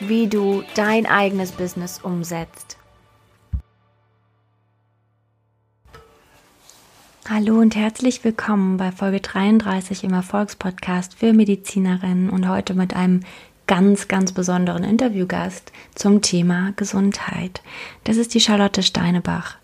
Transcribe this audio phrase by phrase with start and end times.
[0.00, 2.76] wie du dein eigenes Business umsetzt.
[7.28, 13.20] Hallo und herzlich willkommen bei Folge 33 im Erfolgspodcast für Medizinerinnen und heute mit einem
[13.66, 17.62] ganz, ganz besonderen Interviewgast zum Thema Gesundheit.
[18.04, 19.56] Das ist die Charlotte Steinebach.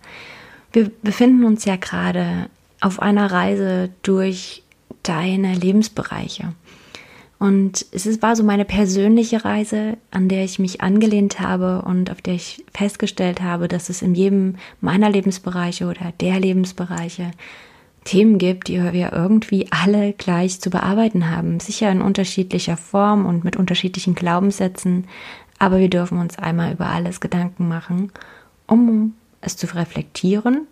[0.72, 2.48] Wir befinden uns ja gerade
[2.80, 4.62] auf einer Reise durch
[5.02, 6.54] deine Lebensbereiche.
[7.40, 12.20] Und es war so meine persönliche Reise, an der ich mich angelehnt habe und auf
[12.20, 17.30] der ich festgestellt habe, dass es in jedem meiner Lebensbereiche oder der Lebensbereiche
[18.04, 21.60] Themen gibt, die wir irgendwie alle gleich zu bearbeiten haben.
[21.60, 25.06] Sicher in unterschiedlicher Form und mit unterschiedlichen Glaubenssätzen,
[25.58, 28.12] aber wir dürfen uns einmal über alles Gedanken machen,
[28.66, 30.66] um es zu reflektieren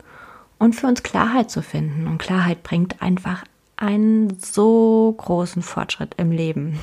[0.58, 2.06] und für uns Klarheit zu finden.
[2.06, 3.44] Und Klarheit bringt einfach
[3.78, 6.78] einen so großen Fortschritt im Leben.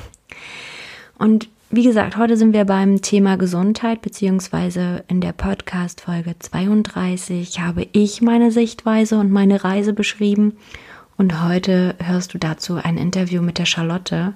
[1.18, 7.86] Und wie gesagt, heute sind wir beim Thema Gesundheit, beziehungsweise in der Podcast-Folge 32 habe
[7.92, 10.56] ich meine Sichtweise und meine Reise beschrieben.
[11.16, 14.34] Und heute hörst du dazu ein Interview mit der Charlotte.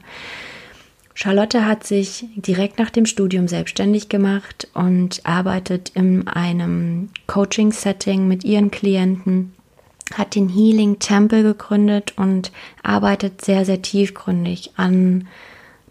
[1.15, 8.45] Charlotte hat sich direkt nach dem Studium selbstständig gemacht und arbeitet in einem Coaching-Setting mit
[8.45, 9.53] ihren Klienten
[10.15, 15.29] hat den Healing Temple gegründet und arbeitet sehr, sehr tiefgründig an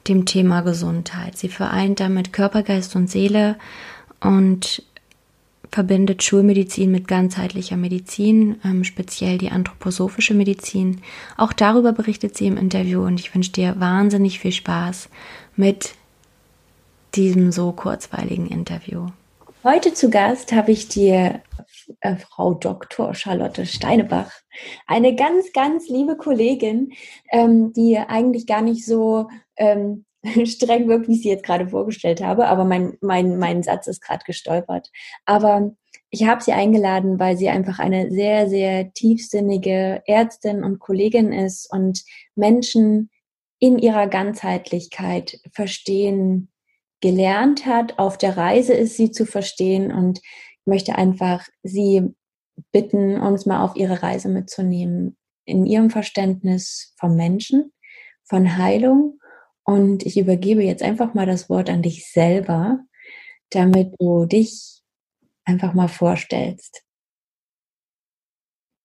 [0.07, 1.37] dem Thema Gesundheit.
[1.37, 3.57] Sie vereint damit Körper, Geist und Seele
[4.19, 4.83] und
[5.71, 11.01] verbindet Schulmedizin mit ganzheitlicher Medizin, ähm, speziell die anthroposophische Medizin.
[11.37, 15.09] Auch darüber berichtet sie im Interview und ich wünsche dir wahnsinnig viel Spaß
[15.55, 15.93] mit
[17.15, 19.07] diesem so kurzweiligen Interview.
[19.63, 21.41] Heute zu Gast habe ich dir
[22.01, 23.13] äh, Frau Dr.
[23.13, 24.31] Charlotte Steinebach,
[24.87, 26.93] eine ganz, ganz liebe Kollegin,
[27.31, 29.27] ähm, die eigentlich gar nicht so
[29.57, 30.05] ähm,
[30.45, 34.01] streng wirkt, wie ich sie jetzt gerade vorgestellt habe, aber mein, mein, mein Satz ist
[34.01, 34.89] gerade gestolpert.
[35.25, 35.71] Aber
[36.09, 41.71] ich habe sie eingeladen, weil sie einfach eine sehr, sehr tiefsinnige Ärztin und Kollegin ist
[41.71, 42.03] und
[42.35, 43.09] Menschen
[43.59, 46.49] in ihrer Ganzheitlichkeit verstehen
[47.01, 50.19] gelernt hat, auf der Reise ist, sie zu verstehen und
[50.69, 52.13] möchte einfach Sie
[52.71, 57.71] bitten, uns mal auf Ihre Reise mitzunehmen in Ihrem Verständnis vom Menschen,
[58.23, 59.19] von Heilung.
[59.63, 62.79] Und ich übergebe jetzt einfach mal das Wort an dich selber,
[63.49, 64.81] damit du dich
[65.45, 66.83] einfach mal vorstellst.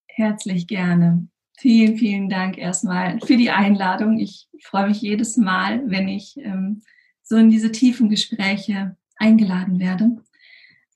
[0.09, 1.29] Herzlich gerne.
[1.59, 4.19] Vielen, vielen Dank erstmal für die Einladung.
[4.19, 6.83] Ich freue mich jedes Mal, wenn ich ähm,
[7.23, 10.17] so in diese tiefen Gespräche eingeladen werde.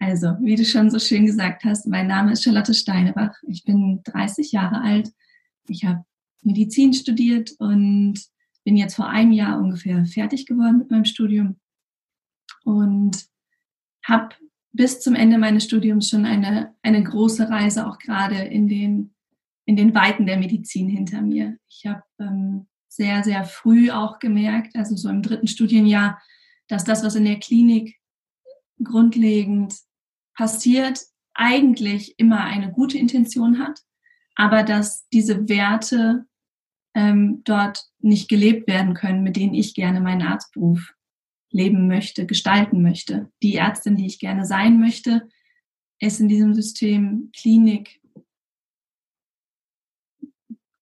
[0.00, 3.34] Also, wie du schon so schön gesagt hast, mein Name ist Charlotte Steinebach.
[3.48, 5.10] Ich bin 30 Jahre alt.
[5.69, 6.04] Ich habe
[6.42, 8.20] Medizin studiert und
[8.64, 11.58] bin jetzt vor einem Jahr ungefähr fertig geworden mit meinem Studium
[12.64, 13.26] und
[14.04, 14.34] habe
[14.72, 19.14] bis zum Ende meines Studiums schon eine, eine große Reise auch gerade in den,
[19.64, 21.58] in den Weiten der Medizin hinter mir.
[21.69, 26.20] Ich habe ähm, sehr, sehr früh auch gemerkt, also so im dritten Studienjahr,
[26.69, 27.97] dass das, was in der Klinik
[28.82, 29.75] grundlegend
[30.38, 31.00] passiert,
[31.34, 33.81] eigentlich immer eine gute Intention hat,
[34.37, 36.26] aber dass diese Werte
[36.94, 40.94] ähm, dort nicht gelebt werden können, mit denen ich gerne meinen Arztberuf
[41.50, 43.32] leben möchte, gestalten möchte.
[43.43, 45.28] Die Ärztin, die ich gerne sein möchte,
[45.99, 48.00] ist in diesem System Klinik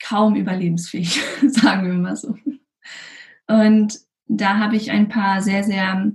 [0.02, 1.18] kaum überlebensfähig,
[1.48, 2.36] sagen wir mal so.
[3.46, 6.12] Und da habe ich ein paar sehr, sehr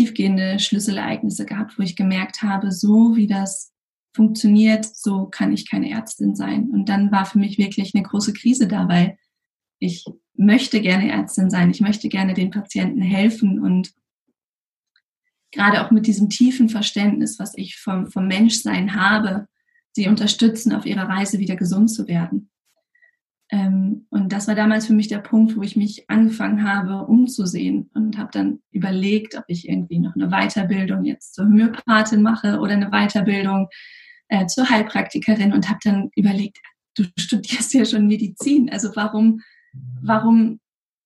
[0.00, 3.72] tiefgehende Schlüsselereignisse gehabt, wo ich gemerkt habe, so wie das
[4.14, 6.70] funktioniert, so kann ich keine Ärztin sein.
[6.70, 9.18] Und dann war für mich wirklich eine große Krise da, weil
[9.78, 10.04] ich
[10.34, 13.92] möchte gerne Ärztin sein, ich möchte gerne den Patienten helfen und
[15.52, 19.48] gerade auch mit diesem tiefen Verständnis, was ich vom, vom Menschsein habe,
[19.92, 22.49] sie unterstützen auf ihrer Reise wieder gesund zu werden.
[23.52, 27.90] Ähm, und das war damals für mich der Punkt, wo ich mich angefangen habe, umzusehen
[27.94, 32.72] und habe dann überlegt, ob ich irgendwie noch eine Weiterbildung jetzt zur Homöopathin mache oder
[32.72, 33.68] eine Weiterbildung
[34.28, 36.58] äh, zur Heilpraktikerin und habe dann überlegt,
[36.94, 39.40] du studierst ja schon Medizin, also warum,
[40.00, 40.60] warum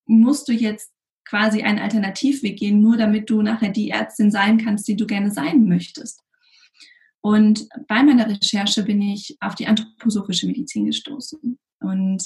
[0.07, 0.93] musst du jetzt
[1.25, 5.31] quasi einen Alternativweg gehen, nur damit du nachher die Ärztin sein kannst, die du gerne
[5.31, 6.21] sein möchtest.
[7.23, 11.59] Und bei meiner Recherche bin ich auf die anthroposophische Medizin gestoßen.
[11.81, 12.25] Und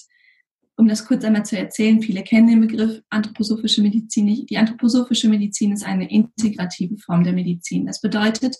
[0.76, 5.72] um das kurz einmal zu erzählen, viele kennen den Begriff anthroposophische Medizin Die anthroposophische Medizin
[5.72, 7.86] ist eine integrative Form der Medizin.
[7.86, 8.56] Das bedeutet,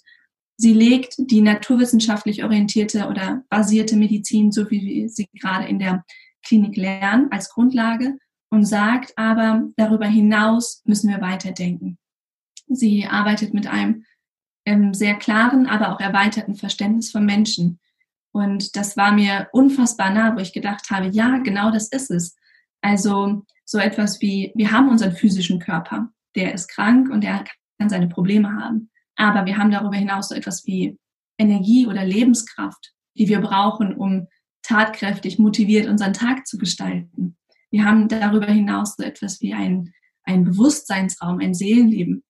[0.56, 6.04] sie legt die naturwissenschaftlich orientierte oder basierte Medizin, so wie wir sie gerade in der
[6.44, 8.18] Klinik lernen, als Grundlage
[8.50, 11.98] und sagt aber, darüber hinaus müssen wir weiterdenken.
[12.66, 14.04] Sie arbeitet mit einem
[14.66, 17.78] ähm, sehr klaren, aber auch erweiterten Verständnis von Menschen.
[18.38, 22.36] Und das war mir unfassbar nah, wo ich gedacht habe, ja, genau das ist es.
[22.80, 27.42] Also so etwas wie, wir haben unseren physischen Körper, der ist krank und der
[27.78, 28.90] kann seine Probleme haben.
[29.16, 30.96] Aber wir haben darüber hinaus so etwas wie
[31.36, 34.28] Energie oder Lebenskraft, die wir brauchen, um
[34.62, 37.36] tatkräftig, motiviert unseren Tag zu gestalten.
[37.72, 39.92] Wir haben darüber hinaus so etwas wie ein,
[40.22, 42.22] ein Bewusstseinsraum, ein Seelenleben,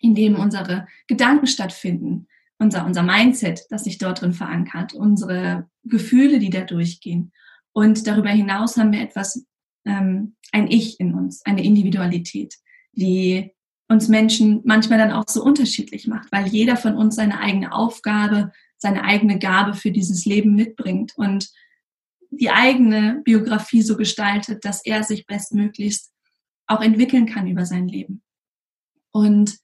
[0.00, 2.26] in dem unsere Gedanken stattfinden,
[2.62, 7.32] unser, unser Mindset, das sich dort drin verankert, unsere Gefühle, die da durchgehen.
[7.72, 9.46] Und darüber hinaus haben wir etwas,
[9.84, 12.54] ähm, ein Ich in uns, eine Individualität,
[12.92, 13.50] die
[13.88, 18.52] uns Menschen manchmal dann auch so unterschiedlich macht, weil jeder von uns seine eigene Aufgabe,
[18.78, 21.50] seine eigene Gabe für dieses Leben mitbringt und
[22.30, 26.10] die eigene Biografie so gestaltet, dass er sich bestmöglichst
[26.66, 28.22] auch entwickeln kann über sein Leben.
[29.10, 29.58] Und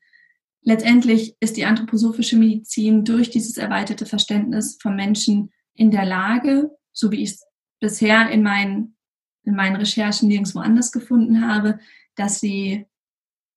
[0.68, 7.10] letztendlich ist die anthroposophische Medizin durch dieses erweiterte Verständnis von Menschen in der Lage, so
[7.10, 7.46] wie ich es
[7.80, 8.96] bisher in meinen,
[9.44, 11.78] in meinen Recherchen nirgendwo anders gefunden habe,
[12.16, 12.86] dass sie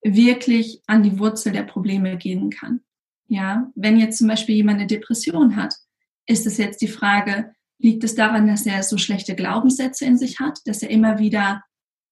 [0.03, 2.81] wirklich an die Wurzel der Probleme gehen kann.
[3.27, 5.73] Ja, wenn jetzt zum Beispiel jemand eine Depression hat,
[6.25, 10.39] ist es jetzt die Frage, Liegt es daran, dass er so schlechte Glaubenssätze in sich
[10.39, 11.63] hat, dass er immer wieder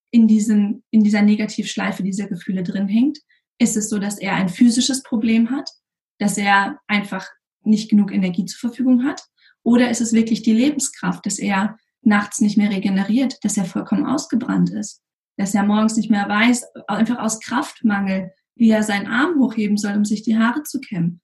[0.09, 3.19] in, diesen, in dieser Negativschleife dieser Gefühle drin hängt?
[3.59, 5.69] Ist es so, dass er ein physisches Problem hat,
[6.17, 7.27] dass er einfach
[7.63, 9.23] nicht genug Energie zur Verfügung hat?
[9.63, 14.05] Oder ist es wirklich die Lebenskraft, dass er nachts nicht mehr regeneriert, dass er vollkommen
[14.05, 15.03] ausgebrannt ist,
[15.37, 19.95] dass er morgens nicht mehr weiß, einfach aus Kraftmangel, wie er seinen Arm hochheben soll,
[19.95, 21.21] um sich die Haare zu kämmen?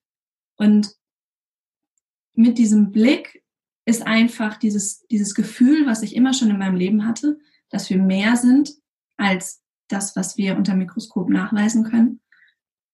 [0.58, 0.94] Und
[2.34, 3.44] mit diesem Blick
[3.86, 7.38] ist einfach dieses, dieses Gefühl, was ich immer schon in meinem Leben hatte,
[7.70, 8.72] dass wir mehr sind
[9.18, 12.20] als das, was wir unter Mikroskop nachweisen können,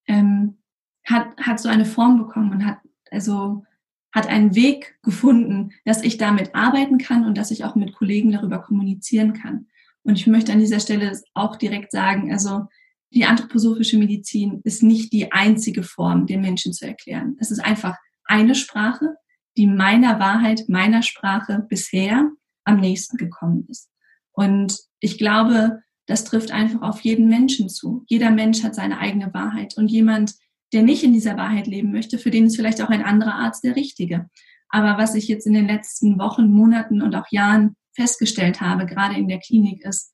[0.06, 0.58] ähm,
[1.04, 2.78] hat, hat so eine Form bekommen und hat,
[3.10, 3.64] also,
[4.12, 8.32] hat einen Weg gefunden, dass ich damit arbeiten kann und dass ich auch mit Kollegen
[8.32, 9.68] darüber kommunizieren kann.
[10.04, 12.66] Und ich möchte an dieser Stelle auch direkt sagen, also
[13.14, 17.36] die anthroposophische Medizin ist nicht die einzige Form, den Menschen zu erklären.
[17.40, 19.16] Es ist einfach eine Sprache,
[19.56, 22.30] die meiner Wahrheit, meiner Sprache bisher
[22.64, 23.90] am nächsten gekommen ist.
[24.32, 28.04] Und ich glaube, das trifft einfach auf jeden Menschen zu.
[28.08, 29.76] Jeder Mensch hat seine eigene Wahrheit.
[29.76, 30.34] Und jemand,
[30.72, 33.64] der nicht in dieser Wahrheit leben möchte, für den ist vielleicht auch ein anderer Arzt
[33.64, 34.28] der richtige.
[34.68, 39.16] Aber was ich jetzt in den letzten Wochen, Monaten und auch Jahren festgestellt habe, gerade
[39.16, 40.12] in der Klinik, ist,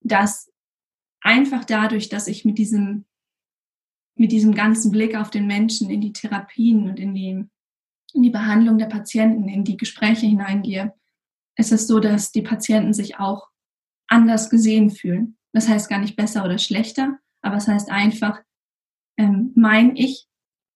[0.00, 0.50] dass
[1.20, 3.04] einfach dadurch, dass ich mit diesem,
[4.16, 7.48] mit diesem ganzen Blick auf den Menschen in die Therapien und in die
[8.14, 10.94] in die Behandlung der Patienten, in die Gespräche hineingehe,
[11.56, 13.48] ist es so, dass die Patienten sich auch
[14.12, 15.36] anders gesehen fühlen.
[15.52, 18.40] Das heißt gar nicht besser oder schlechter, aber es heißt einfach,
[19.16, 20.28] ähm, mein Ich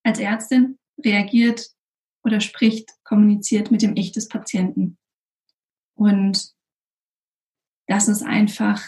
[0.02, 1.69] als Ärztin reagiert
[2.25, 4.99] oder spricht, kommuniziert mit dem Ich des Patienten.
[5.95, 6.52] Und
[7.87, 8.83] das ist einfach,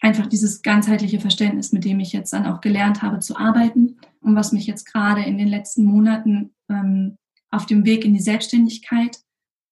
[0.00, 4.34] einfach dieses ganzheitliche Verständnis, mit dem ich jetzt dann auch gelernt habe zu arbeiten und
[4.36, 7.18] was mich jetzt gerade in den letzten Monaten ähm,
[7.50, 9.18] auf dem Weg in die Selbstständigkeit,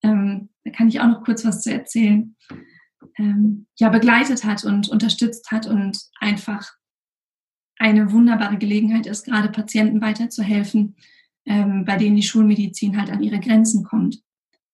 [0.03, 2.37] ähm, da kann ich auch noch kurz was zu erzählen,
[3.19, 6.73] ähm, ja, begleitet hat und unterstützt hat und einfach
[7.79, 10.97] eine wunderbare Gelegenheit ist, gerade Patienten weiterzuhelfen,
[11.47, 14.23] ähm, bei denen die Schulmedizin halt an ihre Grenzen kommt,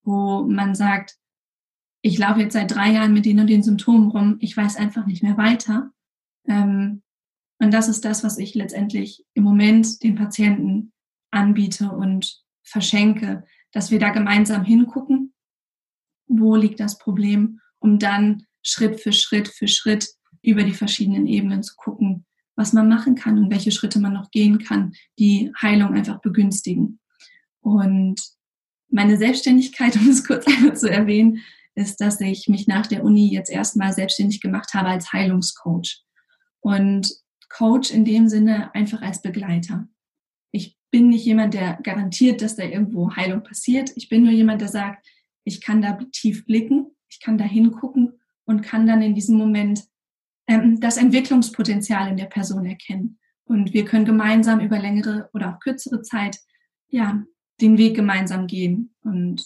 [0.03, 1.17] wo man sagt,
[2.03, 5.07] ich laufe jetzt seit drei Jahren mit den und den Symptomen rum, ich weiß einfach
[5.07, 5.91] nicht mehr weiter.
[6.47, 7.03] Ähm,
[7.59, 10.93] und das ist das, was ich letztendlich im Moment den Patienten
[11.31, 15.35] anbiete und verschenke, dass wir da gemeinsam hingucken,
[16.27, 20.09] wo liegt das Problem, um dann Schritt für Schritt für Schritt
[20.43, 24.31] über die verschiedenen Ebenen zu gucken, was man machen kann und welche Schritte man noch
[24.31, 27.01] gehen kann, die Heilung einfach begünstigen.
[27.61, 28.21] Und
[28.91, 31.43] meine Selbstständigkeit, um es kurz einmal zu erwähnen,
[31.75, 36.03] ist, dass ich mich nach der Uni jetzt erstmal selbstständig gemacht habe als Heilungscoach.
[36.61, 37.15] Und
[37.49, 39.89] Coach in dem Sinne einfach als Begleiter
[40.91, 43.93] bin nicht jemand, der garantiert, dass da irgendwo Heilung passiert.
[43.97, 45.07] Ich bin nur jemand, der sagt,
[45.45, 49.85] ich kann da tief blicken, ich kann da hingucken und kann dann in diesem Moment
[50.47, 53.19] ähm, das Entwicklungspotenzial in der Person erkennen.
[53.45, 56.39] Und wir können gemeinsam über längere oder auch kürzere Zeit
[56.89, 57.23] ja,
[57.61, 58.95] den Weg gemeinsam gehen.
[59.03, 59.45] Und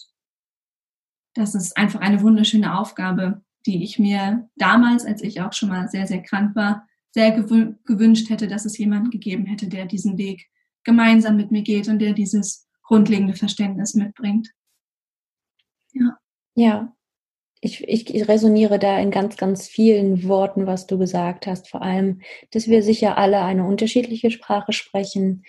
[1.35, 5.89] das ist einfach eine wunderschöne Aufgabe, die ich mir damals, als ich auch schon mal
[5.89, 10.49] sehr, sehr krank war, sehr gewünscht hätte, dass es jemanden gegeben hätte, der diesen Weg
[10.85, 14.51] gemeinsam mit mir geht und der dieses grundlegende Verständnis mitbringt.
[15.93, 16.19] Ja.
[16.55, 16.97] Ja.
[17.65, 21.69] Ich, ich resoniere da in ganz, ganz vielen Worten, was du gesagt hast.
[21.71, 25.45] Vor allem, dass wir sicher alle eine unterschiedliche Sprache sprechen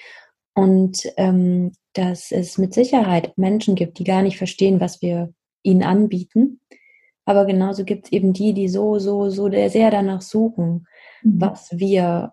[0.53, 5.83] und ähm, dass es mit Sicherheit Menschen gibt, die gar nicht verstehen, was wir ihnen
[5.83, 6.59] anbieten.
[7.25, 10.87] Aber genauso gibt es eben die, die so, so, so sehr danach suchen,
[11.23, 11.41] mhm.
[11.41, 12.31] was wir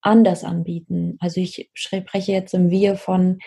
[0.00, 1.16] anders anbieten.
[1.20, 3.38] Also ich spreche jetzt im Wir von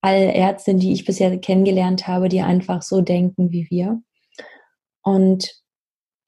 [0.00, 4.02] all Ärztinnen, die ich bisher kennengelernt habe, die einfach so denken wie wir.
[5.08, 5.62] Und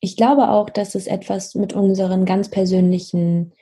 [0.00, 3.52] ich glaube auch, dass es etwas mit unseren ganz persönlichen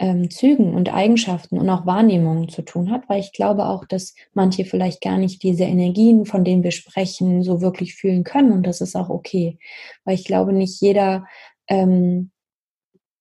[0.00, 4.14] ähm, Zügen und Eigenschaften und auch Wahrnehmungen zu tun hat, weil ich glaube auch, dass
[4.32, 8.64] manche vielleicht gar nicht diese Energien, von denen wir sprechen, so wirklich fühlen können und
[8.64, 9.58] das ist auch okay,
[10.04, 11.26] weil ich glaube, nicht jeder
[11.68, 12.30] ähm,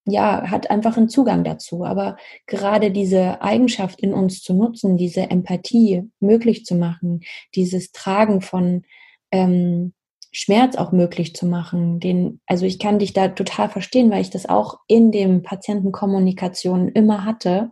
[0.08, 1.84] ja, hat einfach einen Zugang dazu.
[1.84, 2.16] Aber
[2.46, 7.22] gerade diese Eigenschaft in uns zu nutzen, diese Empathie möglich zu machen,
[7.56, 8.84] dieses Tragen von
[9.32, 9.94] ähm,
[10.32, 12.00] Schmerz auch möglich zu machen.
[12.00, 16.90] Den, also ich kann dich da total verstehen, weil ich das auch in dem Patientenkommunikation
[16.90, 17.72] immer hatte,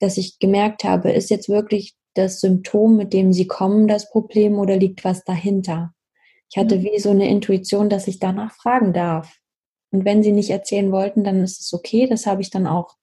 [0.00, 4.58] dass ich gemerkt habe, ist jetzt wirklich das Symptom, mit dem sie kommen, das Problem
[4.58, 5.92] oder liegt was dahinter?
[6.50, 9.36] Ich hatte wie so eine Intuition, dass ich danach fragen darf.
[9.90, 12.06] Und wenn sie nicht erzählen wollten, dann ist es okay.
[12.06, 12.96] Das habe ich dann auch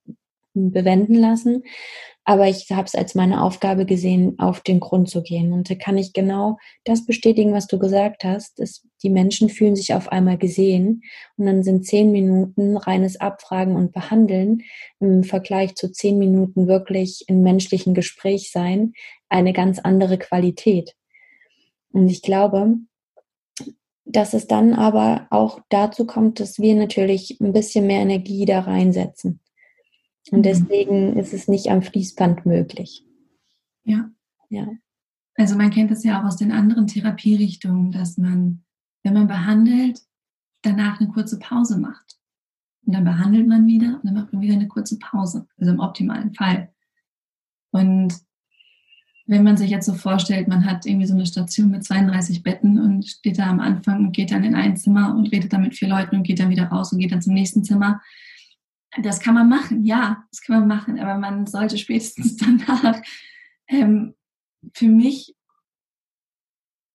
[0.53, 1.63] bewenden lassen.
[2.27, 5.53] Aber ich habe es als meine Aufgabe gesehen, auf den Grund zu gehen.
[5.53, 8.59] Und da kann ich genau das bestätigen, was du gesagt hast.
[8.59, 11.03] Dass die Menschen fühlen sich auf einmal gesehen.
[11.37, 14.63] Und dann sind zehn Minuten reines Abfragen und Behandeln
[14.99, 18.93] im Vergleich zu zehn Minuten wirklich in menschlichen Gespräch sein
[19.29, 20.95] eine ganz andere Qualität.
[21.91, 22.75] Und ich glaube,
[24.05, 28.61] dass es dann aber auch dazu kommt, dass wir natürlich ein bisschen mehr Energie da
[28.61, 29.41] reinsetzen.
[30.31, 30.43] Und mhm.
[30.43, 33.05] deswegen ist es nicht am Fließband möglich.
[33.83, 34.09] Ja.
[34.49, 34.67] Ja.
[35.35, 38.63] Also man kennt es ja auch aus den anderen Therapierichtungen, dass man,
[39.03, 40.01] wenn man behandelt,
[40.61, 42.17] danach eine kurze Pause macht.
[42.85, 45.47] Und dann behandelt man wieder und dann macht man wieder eine kurze Pause.
[45.57, 46.71] Also im optimalen Fall.
[47.71, 48.13] Und
[49.27, 52.79] wenn man sich jetzt so vorstellt, man hat irgendwie so eine Station mit 32 Betten
[52.79, 55.75] und steht da am Anfang und geht dann in ein Zimmer und redet dann mit
[55.75, 58.01] vier Leuten und geht dann wieder raus und geht dann zum nächsten Zimmer,
[59.01, 63.01] das kann man machen, ja, das kann man machen, aber man sollte spätestens danach
[63.67, 64.15] ähm,
[64.73, 65.35] für mich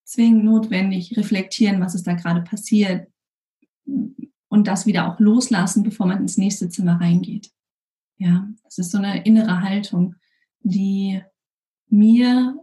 [0.05, 3.09] zwingend notwendig reflektieren, was ist da gerade passiert
[3.85, 7.53] und das wieder auch loslassen, bevor man ins nächste Zimmer reingeht.
[8.19, 10.17] Ja, das ist so eine innere Haltung,
[10.61, 11.23] die
[11.89, 12.57] mir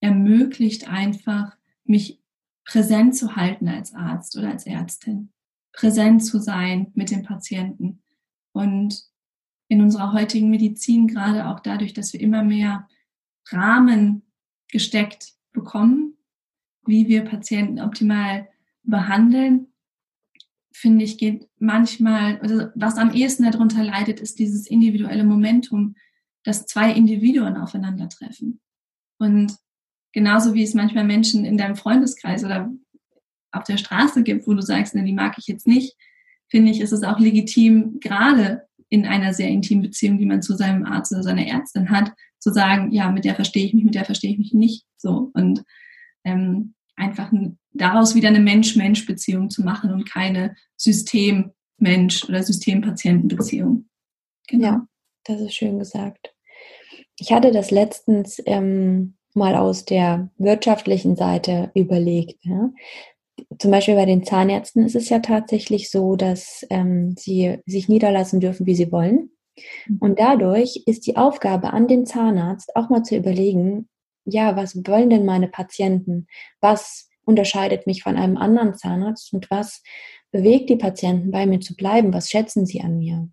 [0.00, 2.22] ermöglicht einfach, mich
[2.64, 5.32] präsent zu halten als Arzt oder als Ärztin,
[5.72, 8.02] präsent zu sein mit dem Patienten,
[8.56, 9.04] und
[9.68, 12.88] in unserer heutigen Medizin, gerade auch dadurch, dass wir immer mehr
[13.50, 14.22] Rahmen
[14.68, 16.16] gesteckt bekommen,
[16.86, 18.48] wie wir Patienten optimal
[18.82, 19.68] behandeln,
[20.72, 25.96] finde ich, geht manchmal, also was am ehesten darunter leidet, ist dieses individuelle Momentum,
[26.44, 28.60] dass zwei Individuen aufeinandertreffen.
[29.18, 29.56] Und
[30.12, 32.70] genauso wie es manchmal Menschen in deinem Freundeskreis oder
[33.52, 35.96] auf der Straße gibt, wo du sagst, ne, die mag ich jetzt nicht,
[36.48, 40.56] finde ich, ist es auch legitim, gerade in einer sehr intimen Beziehung, die man zu
[40.56, 43.94] seinem Arzt oder seiner Ärztin hat, zu sagen, ja, mit der verstehe ich mich, mit
[43.94, 45.30] der verstehe ich mich nicht so.
[45.34, 45.64] Und
[46.24, 47.32] ähm, einfach
[47.72, 53.86] daraus wieder eine Mensch-Mensch-Beziehung zu machen und keine System-Mensch- oder System-Patienten-Beziehung.
[54.48, 54.66] Genau.
[54.66, 54.88] Ja,
[55.24, 56.32] das ist schön gesagt.
[57.18, 62.44] Ich hatte das letztens ähm, mal aus der wirtschaftlichen Seite überlegt.
[62.44, 62.70] Ja?
[63.58, 68.40] Zum Beispiel bei den Zahnärzten ist es ja tatsächlich so, dass ähm, sie sich niederlassen
[68.40, 69.30] dürfen, wie sie wollen.
[69.86, 69.98] Mhm.
[70.00, 73.88] Und dadurch ist die Aufgabe an den Zahnarzt auch mal zu überlegen,
[74.24, 76.26] ja, was wollen denn meine Patienten?
[76.60, 79.82] Was unterscheidet mich von einem anderen Zahnarzt und was
[80.32, 82.12] bewegt die Patienten bei mir zu bleiben?
[82.12, 83.28] Was schätzen sie an mir?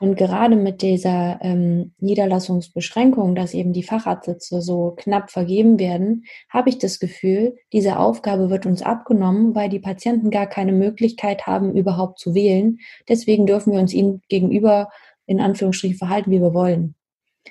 [0.00, 6.70] Und gerade mit dieser ähm, Niederlassungsbeschränkung, dass eben die Facharztsitze so knapp vergeben werden, habe
[6.70, 11.76] ich das Gefühl, diese Aufgabe wird uns abgenommen, weil die Patienten gar keine Möglichkeit haben,
[11.76, 12.78] überhaupt zu wählen.
[13.10, 14.88] Deswegen dürfen wir uns ihnen gegenüber
[15.26, 16.94] in Anführungsstrichen verhalten, wie wir wollen.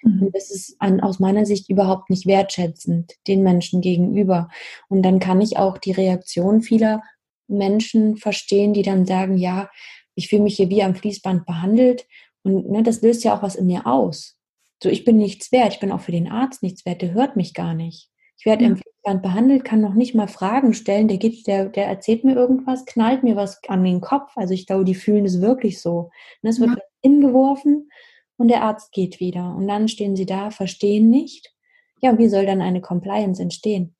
[0.02, 0.24] Mhm.
[0.24, 4.50] Und das ist an, aus meiner Sicht überhaupt nicht wertschätzend den Menschen gegenüber.
[4.88, 7.04] Und dann kann ich auch die Reaktion vieler
[7.48, 9.70] Menschen verstehen, die dann sagen, ja,
[10.16, 12.08] ich fühle mich hier wie am Fließband behandelt
[12.56, 14.38] und ne, das löst ja auch was in mir aus.
[14.82, 17.36] So, ich bin nichts wert, ich bin auch für den Arzt nichts wert, der hört
[17.36, 18.10] mich gar nicht.
[18.38, 18.70] Ich werde ja.
[18.70, 22.36] im Fließband behandelt, kann noch nicht mal Fragen stellen, der gibt, der, der erzählt mir
[22.36, 24.32] irgendwas, knallt mir was an den Kopf.
[24.36, 26.10] Also ich glaube, die fühlen es wirklich so.
[26.42, 26.78] Und es wird ja.
[27.02, 27.90] hingeworfen
[28.38, 29.54] und der Arzt geht wieder.
[29.56, 31.54] Und dann stehen sie da, verstehen nicht.
[32.02, 33.94] Ja, wie soll dann eine Compliance entstehen?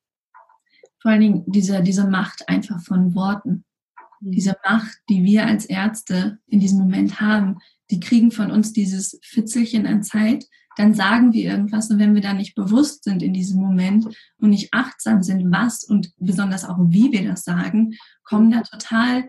[1.02, 3.66] Vor allen Dingen diese, diese Macht einfach von Worten.
[4.20, 4.32] Mhm.
[4.32, 7.58] Diese Macht, die wir als Ärzte in diesem Moment haben,
[7.90, 12.22] die kriegen von uns dieses Fitzelchen an Zeit, dann sagen wir irgendwas und wenn wir
[12.22, 14.06] da nicht bewusst sind in diesem Moment
[14.38, 19.28] und nicht achtsam sind, was und besonders auch wie wir das sagen, kommen da total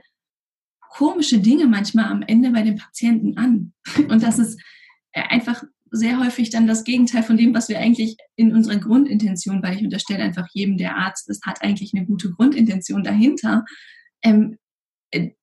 [0.92, 3.74] komische Dinge manchmal am Ende bei den Patienten an.
[4.10, 4.62] Und das ist
[5.14, 9.76] einfach sehr häufig dann das Gegenteil von dem, was wir eigentlich in unserer Grundintention, weil
[9.76, 13.66] ich unterstelle einfach jedem, der Arzt ist, hat eigentlich eine gute Grundintention dahinter,
[14.22, 14.58] ähm,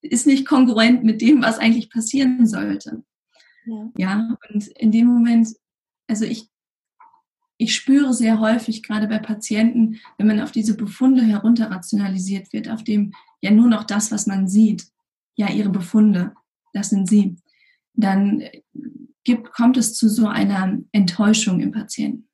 [0.00, 3.02] ist nicht kongruent mit dem, was eigentlich passieren sollte.
[3.68, 3.92] Ja.
[3.96, 5.54] ja, und in dem Moment,
[6.06, 6.48] also ich,
[7.58, 12.82] ich spüre sehr häufig, gerade bei Patienten, wenn man auf diese Befunde herunterrationalisiert wird, auf
[12.82, 14.87] dem ja nur noch das, was man sieht,
[15.37, 16.34] ja, ihre Befunde,
[16.72, 17.37] das sind sie,
[17.94, 18.42] dann
[19.25, 22.28] gibt, kommt es zu so einer Enttäuschung im Patienten,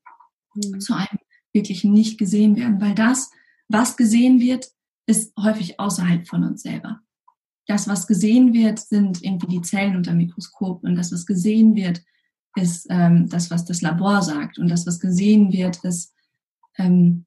[0.55, 0.79] mhm.
[0.79, 1.19] zu einem
[1.53, 3.31] wirklich nicht gesehen werden, weil das,
[3.69, 4.69] was gesehen wird,
[5.07, 7.01] ist häufig außerhalb von uns selber.
[7.67, 12.03] Das, was gesehen wird, sind irgendwie die Zellen unter Mikroskop und das, was gesehen wird,
[12.57, 16.15] ist ähm, das, was das Labor sagt und das, was gesehen wird, ist
[16.79, 17.25] ähm,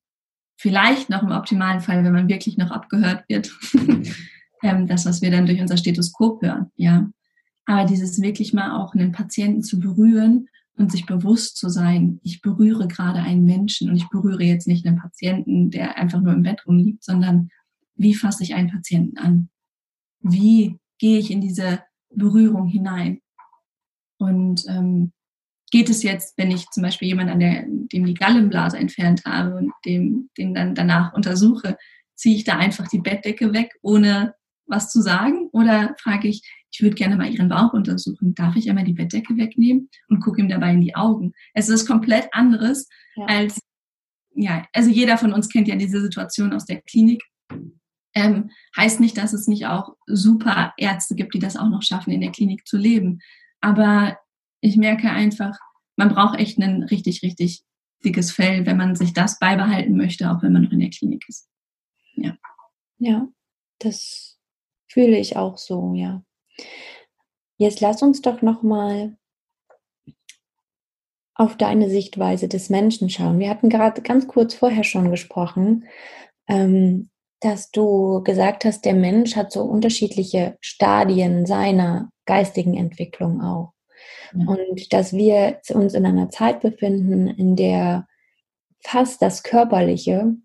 [0.58, 3.52] vielleicht noch im optimalen Fall, wenn man wirklich noch abgehört wird,
[4.64, 7.10] ähm, das, was wir dann durch unser Stethoskop hören, ja.
[7.66, 12.42] Aber dieses wirklich mal auch einen Patienten zu berühren und sich bewusst zu sein, ich
[12.42, 16.44] berühre gerade einen Menschen und ich berühre jetzt nicht einen Patienten, der einfach nur im
[16.44, 17.50] Bett rumliegt, sondern
[17.96, 19.50] wie fasse ich einen Patienten an?
[20.32, 23.22] Wie gehe ich in diese Berührung hinein?
[24.18, 25.12] Und ähm,
[25.72, 29.56] geht es jetzt, wenn ich zum Beispiel jemanden an der, dem die Gallenblase entfernt habe
[29.56, 31.78] und dem, den dann danach untersuche,
[32.16, 34.34] ziehe ich da einfach die Bettdecke weg, ohne
[34.66, 35.50] was zu sagen?
[35.52, 38.36] Oder frage ich, ich würde gerne mal Ihren Bauch untersuchen.
[38.36, 41.34] Darf ich einmal die Bettdecke wegnehmen und gucke ihm dabei in die Augen?
[41.54, 43.26] Es ist komplett anderes ja.
[43.26, 43.62] als,
[44.36, 47.24] ja, also jeder von uns kennt ja diese Situation aus der Klinik.
[48.18, 52.12] Ähm, heißt nicht, dass es nicht auch super Ärzte gibt, die das auch noch schaffen,
[52.12, 53.20] in der Klinik zu leben.
[53.62, 54.18] Aber
[54.60, 55.56] ich merke einfach,
[55.98, 57.64] man braucht echt ein richtig, richtig
[58.04, 61.26] dickes Fell, wenn man sich das beibehalten möchte, auch wenn man noch in der Klinik
[61.28, 61.48] ist.
[62.16, 62.36] Ja.
[62.98, 63.28] Ja,
[63.78, 64.40] das
[64.88, 66.24] fühle ich auch so, ja.
[67.58, 69.16] Jetzt lass uns doch noch mal
[71.36, 73.38] auf deine Sichtweise des Menschen schauen.
[73.38, 75.86] Wir hatten gerade ganz kurz vorher schon gesprochen,
[76.48, 83.74] ähm, dass du gesagt hast, der Mensch hat so unterschiedliche Stadien seiner geistigen Entwicklung auch.
[84.34, 84.46] Ja.
[84.48, 88.08] Und dass wir uns in einer Zeit befinden, in der
[88.84, 90.36] fast das Körperliche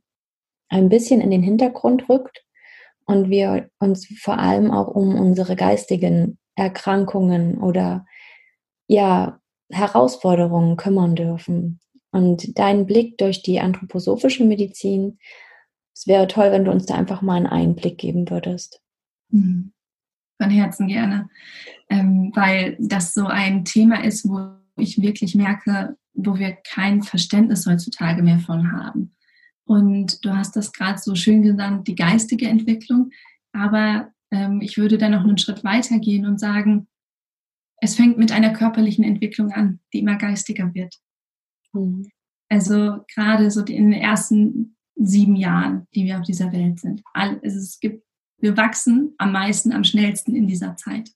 [0.69, 2.45] ein bisschen in den Hintergrund rückt
[3.07, 8.07] und wir uns vor allem auch um unsere geistigen Erkrankungen oder
[8.87, 11.81] ja, Herausforderungen kümmern dürfen.
[12.11, 15.19] Und dein Blick durch die anthroposophische Medizin,
[15.95, 18.81] es wäre toll, wenn du uns da einfach mal einen Einblick geben würdest.
[19.31, 19.73] Mhm.
[20.41, 21.29] Von Herzen gerne,
[21.89, 27.67] ähm, weil das so ein Thema ist, wo ich wirklich merke, wo wir kein Verständnis
[27.67, 29.15] heutzutage mehr von haben.
[29.65, 33.11] Und du hast das gerade so schön genannt, die geistige Entwicklung.
[33.53, 36.89] Aber ähm, ich würde da noch einen Schritt weiter gehen und sagen,
[37.81, 40.97] es fängt mit einer körperlichen Entwicklung an, die immer geistiger wird.
[41.73, 42.09] Mhm.
[42.49, 44.77] Also gerade so in den ersten
[45.07, 47.03] sieben Jahren, die wir auf dieser Welt sind.
[47.43, 48.05] Es gibt,
[48.39, 51.11] wir wachsen am meisten, am schnellsten in dieser Zeit.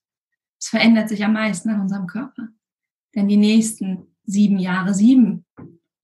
[0.58, 2.48] Es verändert sich am meisten an unserem Körper.
[3.14, 5.44] Denn die nächsten sieben Jahre, sieben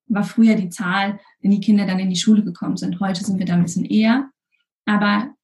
[0.07, 3.01] war früher die Zahl, wenn die Kinder dann in die Schule gekommen sind.
[3.01, 4.31] Heute sind wir da ein bisschen eher.
[4.85, 5.35] Aber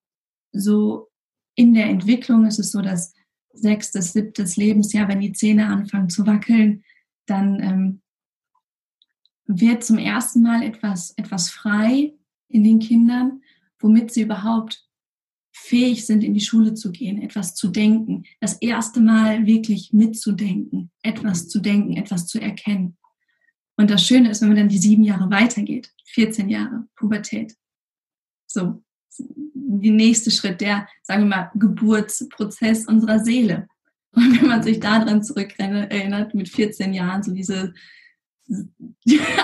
[0.53, 1.09] so
[1.55, 3.15] in der Entwicklung ist es so, dass
[3.53, 6.85] sechstes, siebtes Lebensjahr, wenn die Zähne anfangen zu wackeln,
[7.27, 8.03] dann ähm,
[9.47, 12.13] wird zum ersten Mal etwas, etwas frei
[12.49, 13.43] in den Kindern,
[13.79, 14.89] womit sie überhaupt
[15.53, 20.91] fähig sind, in die Schule zu gehen, etwas zu denken, das erste Mal wirklich mitzudenken,
[21.03, 22.97] etwas zu denken, etwas zu erkennen.
[23.77, 27.55] Und das Schöne ist, wenn man dann die sieben Jahre weitergeht, 14 Jahre Pubertät.
[28.47, 28.83] So,
[29.17, 33.69] die nächste Schritt, der, sagen wir mal, Geburtsprozess unserer Seele.
[34.13, 37.75] Und wenn man sich daran zurück erinnert, mit 14 Jahren, so diese,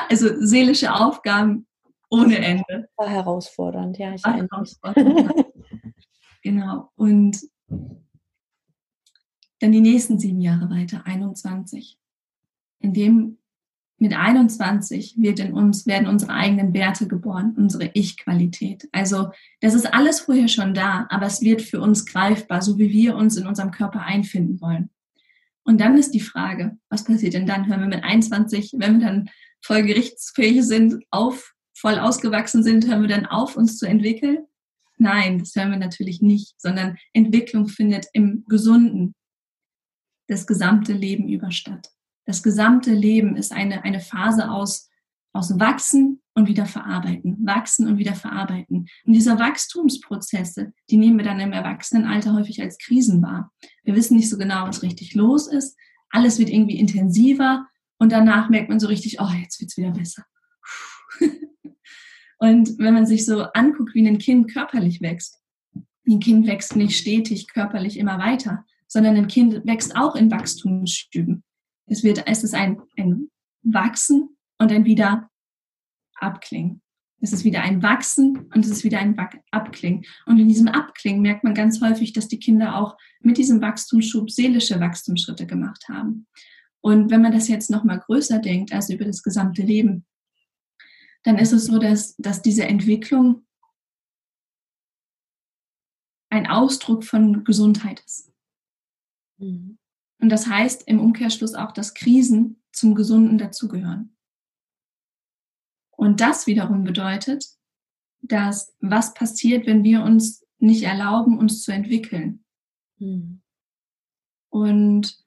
[0.08, 1.66] also seelische Aufgaben
[2.10, 2.88] ohne Ende.
[2.96, 4.14] War herausfordernd, ja.
[4.14, 5.44] Ich War herausfordernd.
[6.42, 6.90] genau.
[6.96, 7.40] Und
[9.60, 11.98] dann die nächsten sieben Jahre weiter, 21.
[12.80, 13.38] In dem
[13.98, 18.88] mit 21 wird in uns, werden unsere eigenen Werte geboren, unsere Ich-Qualität.
[18.92, 22.90] Also das ist alles vorher schon da, aber es wird für uns greifbar, so wie
[22.90, 24.90] wir uns in unserem Körper einfinden wollen.
[25.62, 29.06] Und dann ist die Frage, was passiert denn dann, wenn wir mit 21, wenn wir
[29.06, 29.30] dann
[29.62, 34.46] voll gerichtsfähig sind, auf, voll ausgewachsen sind, hören wir dann auf, uns zu entwickeln?
[34.96, 39.14] Nein, das hören wir natürlich nicht, sondern Entwicklung findet im Gesunden
[40.28, 41.90] das gesamte Leben über statt.
[42.26, 44.88] Das gesamte Leben ist eine, eine Phase aus,
[45.32, 48.86] aus Wachsen und wieder verarbeiten, wachsen und wieder verarbeiten.
[49.04, 53.52] Und diese Wachstumsprozesse, die nehmen wir dann im Erwachsenenalter häufig als Krisen wahr.
[53.82, 55.76] Wir wissen nicht so genau, was richtig los ist.
[56.10, 57.66] Alles wird irgendwie intensiver
[57.98, 60.24] und danach merkt man so richtig, oh, jetzt wird's wieder besser.
[62.38, 65.40] Und wenn man sich so anguckt, wie ein Kind körperlich wächst,
[66.06, 71.42] ein Kind wächst nicht stetig körperlich immer weiter, sondern ein Kind wächst auch in Wachstumsstüben.
[71.86, 73.30] Es wird, es ist ein, ein
[73.62, 75.30] Wachsen und ein wieder
[76.14, 76.80] Abklingen.
[77.20, 79.16] Es ist wieder ein Wachsen und es ist wieder ein
[79.50, 80.04] Abklingen.
[80.26, 84.30] Und in diesem Abklingen merkt man ganz häufig, dass die Kinder auch mit diesem Wachstumsschub
[84.30, 86.26] seelische Wachstumsschritte gemacht haben.
[86.82, 90.04] Und wenn man das jetzt nochmal größer denkt, also über das gesamte Leben,
[91.24, 93.44] dann ist es so, dass, dass diese Entwicklung
[96.30, 98.32] ein Ausdruck von Gesundheit ist.
[99.38, 99.78] Mhm.
[100.20, 104.16] Und das heißt im Umkehrschluss auch, dass Krisen zum Gesunden dazugehören.
[105.90, 107.46] Und das wiederum bedeutet,
[108.20, 112.44] dass was passiert, wenn wir uns nicht erlauben, uns zu entwickeln.
[112.98, 113.42] Mhm.
[114.50, 115.24] Und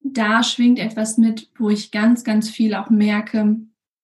[0.00, 3.60] da schwingt etwas mit, wo ich ganz, ganz viel auch merke,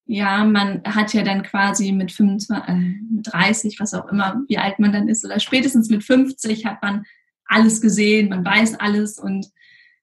[0.07, 4.79] ja, man hat ja dann quasi mit 25, äh, 30, was auch immer, wie alt
[4.79, 7.05] man dann ist, oder spätestens mit 50 hat man
[7.45, 9.49] alles gesehen, man weiß alles und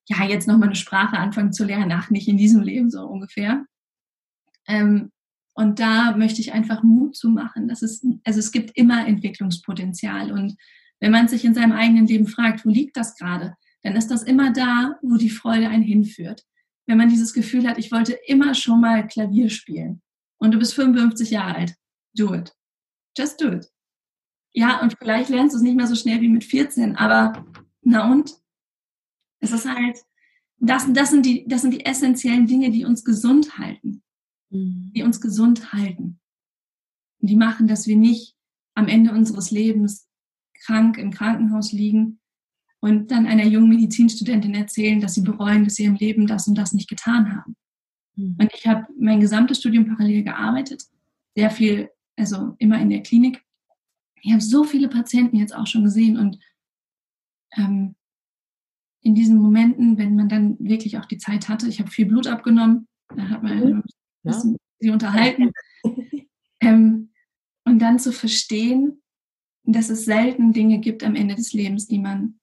[0.08, 3.66] ja, jetzt nochmal eine Sprache anfangen zu lernen, ach, nicht in diesem Leben so ungefähr.
[4.68, 5.12] Ähm,
[5.54, 7.68] und da möchte ich einfach Mut zu machen.
[7.68, 10.32] Das ist, also es gibt immer Entwicklungspotenzial.
[10.32, 10.56] Und
[11.00, 14.24] wenn man sich in seinem eigenen Leben fragt, wo liegt das gerade, dann ist das
[14.24, 16.44] immer da, wo die Freude einen hinführt.
[16.86, 20.02] Wenn man dieses Gefühl hat, ich wollte immer schon mal Klavier spielen
[20.38, 21.76] und du bist 55 Jahre alt,
[22.14, 22.54] do it.
[23.18, 23.70] Just do it.
[24.54, 27.46] Ja, und vielleicht lernst du es nicht mehr so schnell wie mit 14, aber
[27.82, 28.34] na und?
[29.40, 29.98] Es ist halt,
[30.58, 34.04] das, das, sind die, das sind die essentiellen Dinge, die uns gesund halten.
[34.50, 34.92] Mhm.
[34.96, 36.20] Die uns gesund halten.
[37.20, 38.36] Und die machen, dass wir nicht
[38.76, 40.08] am Ende unseres Lebens
[40.66, 42.20] krank im Krankenhaus liegen
[42.84, 46.58] und dann einer jungen Medizinstudentin erzählen, dass sie bereuen, dass sie im Leben das und
[46.58, 47.56] das nicht getan haben.
[48.16, 48.36] Mhm.
[48.40, 50.84] Und ich habe mein gesamtes Studium parallel gearbeitet,
[51.36, 53.42] sehr viel, also immer in der Klinik
[54.24, 56.40] ich habe so viele Patienten jetzt auch schon gesehen und
[57.58, 57.96] ähm,
[59.02, 62.26] in diesen Momenten, wenn man dann wirklich auch die Zeit hatte, ich habe viel Blut
[62.26, 63.76] abgenommen, da hat man mhm.
[63.76, 63.84] ein
[64.24, 65.52] bisschen sie unterhalten.
[66.62, 67.12] ähm,
[67.66, 69.02] und dann zu verstehen,
[69.66, 72.40] dass es selten Dinge gibt am Ende des Lebens, die man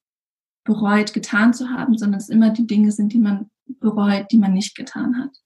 [0.72, 4.52] bereut getan zu haben, sondern es immer die Dinge sind, die man bereut, die man
[4.52, 5.36] nicht getan hat.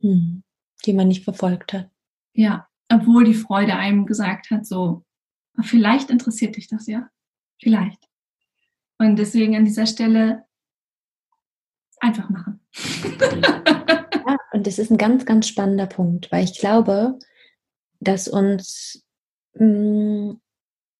[0.00, 0.42] Mhm.
[0.84, 1.90] Die man nicht verfolgt hat.
[2.34, 5.04] Ja, obwohl die Freude einem gesagt hat, so,
[5.62, 7.08] Vielleicht interessiert dich das ja.
[7.62, 8.08] Vielleicht.
[8.98, 10.44] Und deswegen an dieser Stelle
[12.00, 12.60] einfach machen.
[12.74, 17.18] ja, und das ist ein ganz, ganz spannender Punkt, weil ich glaube,
[18.00, 19.04] dass uns
[19.54, 20.40] mh, mm,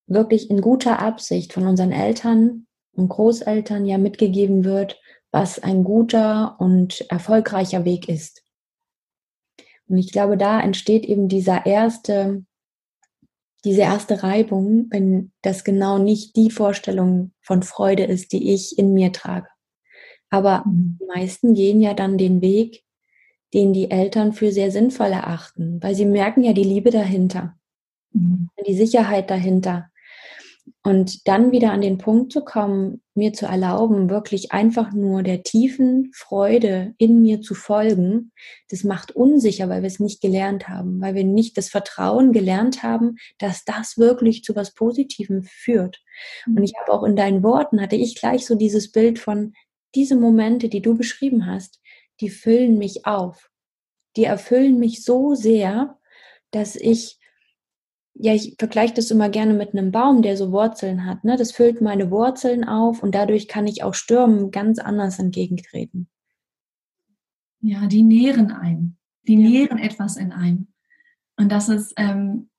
[0.06, 2.63] wirklich in guter Absicht von unseren Eltern
[2.96, 8.42] und Großeltern ja mitgegeben wird, was ein guter und erfolgreicher Weg ist.
[9.86, 12.44] Und ich glaube, da entsteht eben dieser erste
[13.64, 18.92] diese erste Reibung, wenn das genau nicht die Vorstellung von Freude ist, die ich in
[18.92, 19.48] mir trage.
[20.30, 20.98] Aber mhm.
[21.00, 22.84] die meisten gehen ja dann den Weg,
[23.54, 27.56] den die Eltern für sehr sinnvoll erachten, weil sie merken ja die Liebe dahinter,
[28.12, 28.50] mhm.
[28.66, 29.90] die Sicherheit dahinter.
[30.82, 35.42] Und dann wieder an den Punkt zu kommen, mir zu erlauben, wirklich einfach nur der
[35.42, 38.32] tiefen Freude in mir zu folgen,
[38.68, 42.82] das macht unsicher, weil wir es nicht gelernt haben, weil wir nicht das Vertrauen gelernt
[42.82, 46.02] haben, dass das wirklich zu was Positivem führt.
[46.46, 49.52] Und ich habe auch in deinen Worten, hatte ich gleich so dieses Bild von
[49.94, 51.80] diese Momente, die du beschrieben hast,
[52.20, 53.50] die füllen mich auf.
[54.16, 55.98] Die erfüllen mich so sehr,
[56.50, 57.18] dass ich
[58.14, 61.24] ja, ich vergleiche das immer gerne mit einem Baum, der so Wurzeln hat.
[61.24, 61.36] Ne?
[61.36, 66.08] Das füllt meine Wurzeln auf und dadurch kann ich auch Stürmen ganz anders entgegentreten.
[67.60, 68.98] Ja, die nähren einen.
[69.26, 70.68] Die nähren etwas in einem.
[71.36, 72.50] Und das ist, ähm,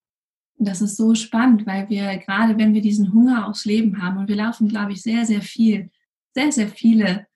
[0.58, 4.28] das ist so spannend, weil wir gerade, wenn wir diesen Hunger aufs Leben haben, und
[4.28, 5.89] wir laufen, glaube ich, sehr, sehr viel
[6.36, 7.28] sehr, sehr viele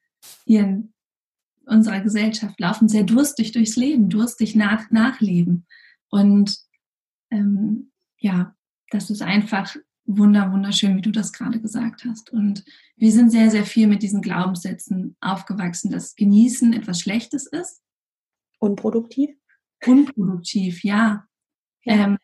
[0.45, 0.93] hier in
[1.65, 5.65] unserer Gesellschaft laufen sehr durstig durchs Leben, durstig nach, nachleben.
[6.09, 6.57] Und
[7.31, 8.55] ähm, ja,
[8.91, 12.31] das ist einfach wunder, wunderschön, wie du das gerade gesagt hast.
[12.31, 12.63] Und
[12.97, 17.81] wir sind sehr, sehr viel mit diesen Glaubenssätzen aufgewachsen, dass Genießen etwas Schlechtes ist.
[18.59, 19.29] Unproduktiv?
[19.85, 21.25] Unproduktiv, ja.
[21.83, 21.93] ja.
[21.93, 22.17] Ähm,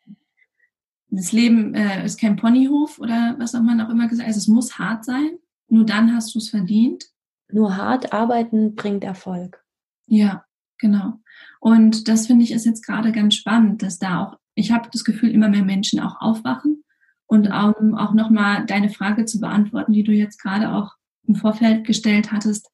[1.08, 4.34] das Leben äh, ist kein Ponyhof oder was auch man auch immer gesagt hat.
[4.34, 5.38] Also es muss hart sein.
[5.68, 7.06] Nur dann hast du es verdient.
[7.50, 9.64] Nur hart arbeiten bringt Erfolg.
[10.06, 10.44] Ja,
[10.78, 11.20] genau.
[11.60, 15.04] Und das finde ich ist jetzt gerade ganz spannend, dass da auch, ich habe das
[15.04, 16.82] Gefühl, immer mehr Menschen auch aufwachen
[17.26, 20.94] und um auch nochmal deine Frage zu beantworten, die du jetzt gerade auch
[21.28, 22.70] im Vorfeld gestellt hattest,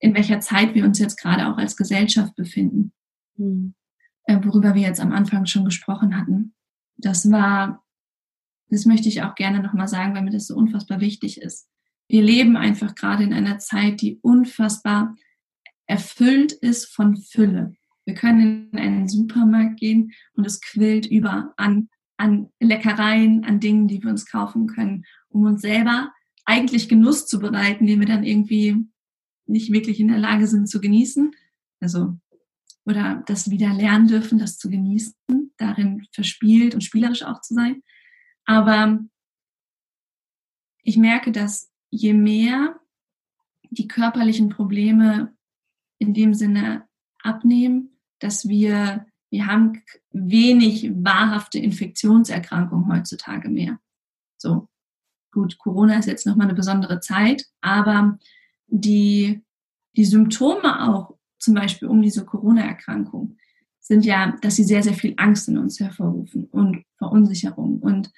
[0.00, 2.92] in welcher Zeit wir uns jetzt gerade auch als Gesellschaft befinden,
[3.36, 3.74] mhm.
[4.26, 6.54] worüber wir jetzt am Anfang schon gesprochen hatten.
[6.96, 7.84] Das war,
[8.68, 11.68] das möchte ich auch gerne nochmal sagen, weil mir das so unfassbar wichtig ist.
[12.08, 15.14] Wir leben einfach gerade in einer Zeit, die unfassbar
[15.86, 17.74] erfüllt ist von Fülle.
[18.08, 23.86] Wir können in einen Supermarkt gehen und es quillt über an an Leckereien, an Dingen,
[23.86, 26.10] die wir uns kaufen können, um uns selber
[26.46, 28.88] eigentlich Genuss zu bereiten, den wir dann irgendwie
[29.46, 31.34] nicht wirklich in der Lage sind zu genießen.
[31.80, 32.18] Also,
[32.86, 35.14] oder das wieder lernen dürfen, das zu genießen,
[35.58, 37.82] darin verspielt und spielerisch auch zu sein.
[38.46, 39.04] Aber
[40.82, 42.80] ich merke, dass je mehr
[43.68, 45.36] die körperlichen Probleme
[45.98, 46.88] in dem Sinne
[47.22, 53.78] abnehmen, dass wir wir haben wenig wahrhafte Infektionserkrankungen heutzutage mehr.
[54.36, 54.68] So,
[55.32, 58.18] gut, Corona ist jetzt nochmal eine besondere Zeit, aber
[58.66, 59.42] die,
[59.96, 63.36] die Symptome auch, zum Beispiel um diese Corona-Erkrankung,
[63.80, 67.78] sind ja, dass sie sehr, sehr viel Angst in uns hervorrufen und Verunsicherung.
[67.78, 68.10] Und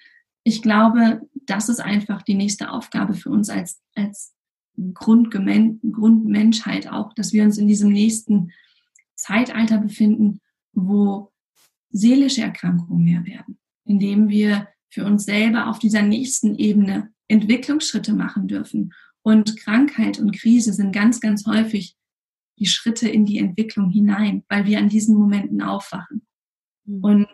[0.42, 4.34] ich glaube, das ist einfach die nächste Aufgabe für uns als, als
[4.94, 8.52] Grundmenschheit auch, dass wir uns in diesem nächsten
[9.20, 10.40] Zeitalter befinden,
[10.72, 11.32] wo
[11.90, 18.48] seelische Erkrankungen mehr werden, indem wir für uns selber auf dieser nächsten Ebene Entwicklungsschritte machen
[18.48, 18.92] dürfen.
[19.22, 21.96] Und Krankheit und Krise sind ganz, ganz häufig
[22.58, 26.26] die Schritte in die Entwicklung hinein, weil wir an diesen Momenten aufwachen.
[26.84, 27.04] Mhm.
[27.04, 27.28] Und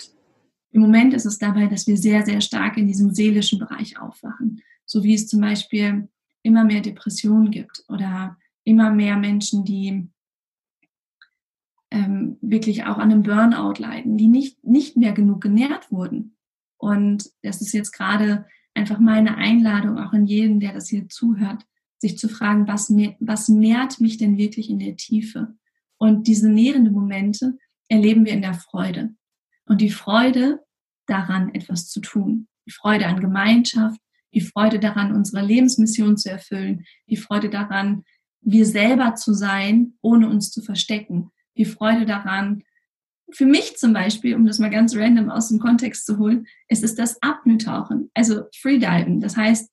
[0.71, 4.63] im Moment ist es dabei, dass wir sehr, sehr stark in diesem seelischen Bereich aufwachen.
[4.85, 6.09] So wie es zum Beispiel
[6.43, 10.09] immer mehr Depressionen gibt oder immer mehr Menschen, die
[11.91, 16.37] ähm, wirklich auch an einem Burnout leiden, die nicht, nicht mehr genug genährt wurden.
[16.79, 21.65] Und das ist jetzt gerade einfach meine Einladung, auch an jeden, der das hier zuhört,
[21.99, 25.55] sich zu fragen, was, was nährt mich denn wirklich in der Tiefe?
[25.97, 27.57] Und diese nährenden Momente
[27.89, 29.15] erleben wir in der Freude.
[29.65, 30.61] Und die Freude
[31.07, 32.49] daran, etwas zu tun.
[32.67, 34.01] Die Freude an Gemeinschaft,
[34.35, 38.05] die Freude daran, unsere Lebensmission zu erfüllen, die Freude daran,
[38.43, 42.63] wir selber zu sein, ohne uns zu verstecken, die Freude daran.
[43.33, 46.85] Für mich zum Beispiel, um das mal ganz random aus dem Kontext zu holen, ist
[46.85, 49.71] es das Apnoe-Tauchen, also Freediven, das heißt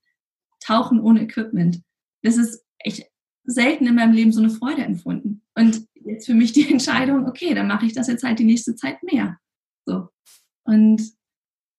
[0.59, 1.81] Tauchen ohne Equipment.
[2.23, 3.05] Das ist echt
[3.43, 5.43] selten in meinem Leben so eine Freude empfunden.
[5.55, 8.75] Und jetzt für mich die Entscheidung, okay, dann mache ich das jetzt halt die nächste
[8.75, 9.37] Zeit mehr.
[9.85, 10.09] So.
[10.63, 11.13] Und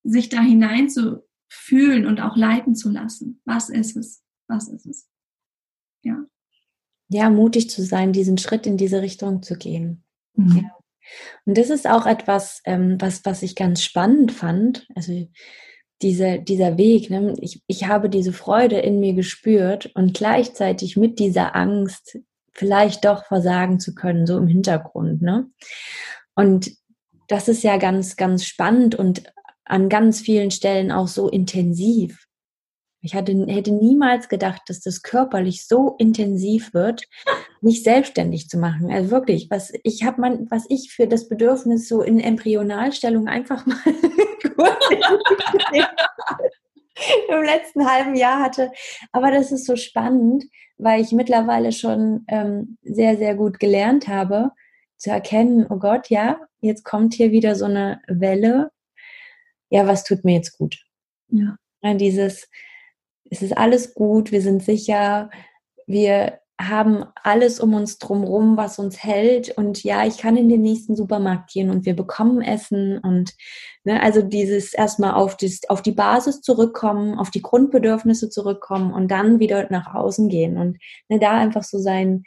[0.04, 3.40] sich da hinein zu fühlen und auch leiten zu lassen.
[3.46, 4.22] Was ist es?
[4.48, 5.08] Was ist es?
[6.02, 6.26] Ja
[7.14, 10.02] ja, mutig zu sein, diesen Schritt in diese Richtung zu gehen.
[10.34, 10.56] Mhm.
[10.56, 10.76] Ja.
[11.44, 14.88] Und das ist auch etwas, ähm, was, was ich ganz spannend fand.
[14.94, 15.28] Also
[16.02, 17.34] diese, dieser Weg, ne?
[17.40, 22.18] ich, ich habe diese Freude in mir gespürt und gleichzeitig mit dieser Angst
[22.52, 25.22] vielleicht doch versagen zu können, so im Hintergrund.
[25.22, 25.46] Ne?
[26.34, 26.72] Und
[27.28, 29.22] das ist ja ganz, ganz spannend und
[29.64, 32.26] an ganz vielen Stellen auch so intensiv.
[33.04, 37.06] Ich hatte, hätte niemals gedacht, dass das körperlich so intensiv wird,
[37.60, 38.90] mich selbstständig zu machen.
[38.90, 43.66] Also wirklich, was ich habe man, was ich für das Bedürfnis so in Embryonalstellung einfach
[43.66, 43.76] mal
[47.28, 48.72] im letzten halben Jahr hatte.
[49.12, 50.46] Aber das ist so spannend,
[50.78, 54.52] weil ich mittlerweile schon ähm, sehr, sehr gut gelernt habe,
[54.96, 58.70] zu erkennen, oh Gott, ja, jetzt kommt hier wieder so eine Welle.
[59.68, 60.78] Ja, was tut mir jetzt gut?
[61.28, 61.58] Ja.
[61.82, 62.48] dieses,
[63.30, 65.30] es ist alles gut, wir sind sicher,
[65.86, 69.50] wir haben alles um uns drumherum, was uns hält.
[69.56, 72.98] Und ja, ich kann in den nächsten Supermarkt gehen und wir bekommen Essen.
[72.98, 73.34] Und
[73.82, 79.10] ne, also dieses erstmal auf, das, auf die Basis zurückkommen, auf die Grundbedürfnisse zurückkommen und
[79.10, 80.56] dann wieder nach außen gehen.
[80.56, 82.22] Und ne, da einfach so sein,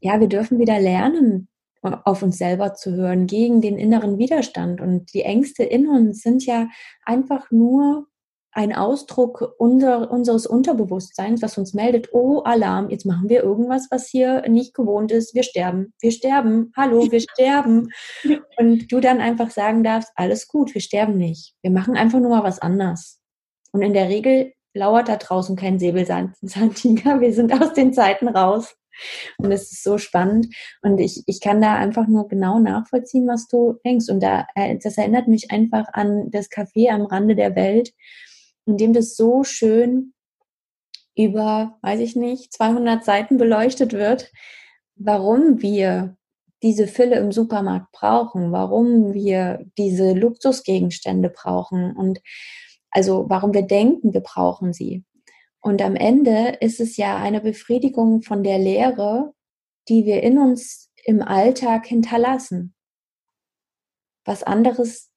[0.00, 1.48] ja, wir dürfen wieder lernen,
[1.82, 4.82] auf uns selber zu hören, gegen den inneren Widerstand.
[4.82, 6.68] Und die Ängste in uns sind ja
[7.04, 8.06] einfach nur
[8.54, 14.06] ein Ausdruck unser, unseres Unterbewusstseins, was uns meldet, oh Alarm, jetzt machen wir irgendwas, was
[14.08, 17.90] hier nicht gewohnt ist, wir sterben, wir sterben, hallo, wir sterben.
[18.56, 22.30] Und du dann einfach sagen darfst, alles gut, wir sterben nicht, wir machen einfach nur
[22.30, 23.18] mal was anders.
[23.72, 28.76] Und in der Regel lauert da draußen kein Säbelzahntiger, wir sind aus den Zeiten raus.
[29.38, 30.54] Und es ist so spannend.
[30.82, 34.08] Und ich, ich kann da einfach nur genau nachvollziehen, was du denkst.
[34.08, 37.92] Und da, äh, das erinnert mich einfach an das Café am Rande der Welt,
[38.66, 40.14] in dem das so schön
[41.16, 44.32] über, weiß ich nicht, 200 Seiten beleuchtet wird,
[44.96, 46.16] warum wir
[46.62, 52.20] diese Fülle im Supermarkt brauchen, warum wir diese Luxusgegenstände brauchen und
[52.90, 55.04] also warum wir denken, wir brauchen sie.
[55.60, 59.32] Und am Ende ist es ja eine Befriedigung von der Lehre,
[59.88, 62.74] die wir in uns im Alltag hinterlassen.
[64.24, 65.10] Was anderes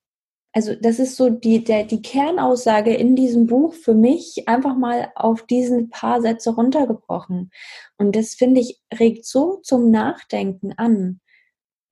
[0.58, 5.12] also das ist so die, der, die Kernaussage in diesem Buch für mich einfach mal
[5.14, 7.52] auf diesen paar Sätze runtergebrochen.
[8.00, 11.22] Und das finde ich, regt so zum Nachdenken an.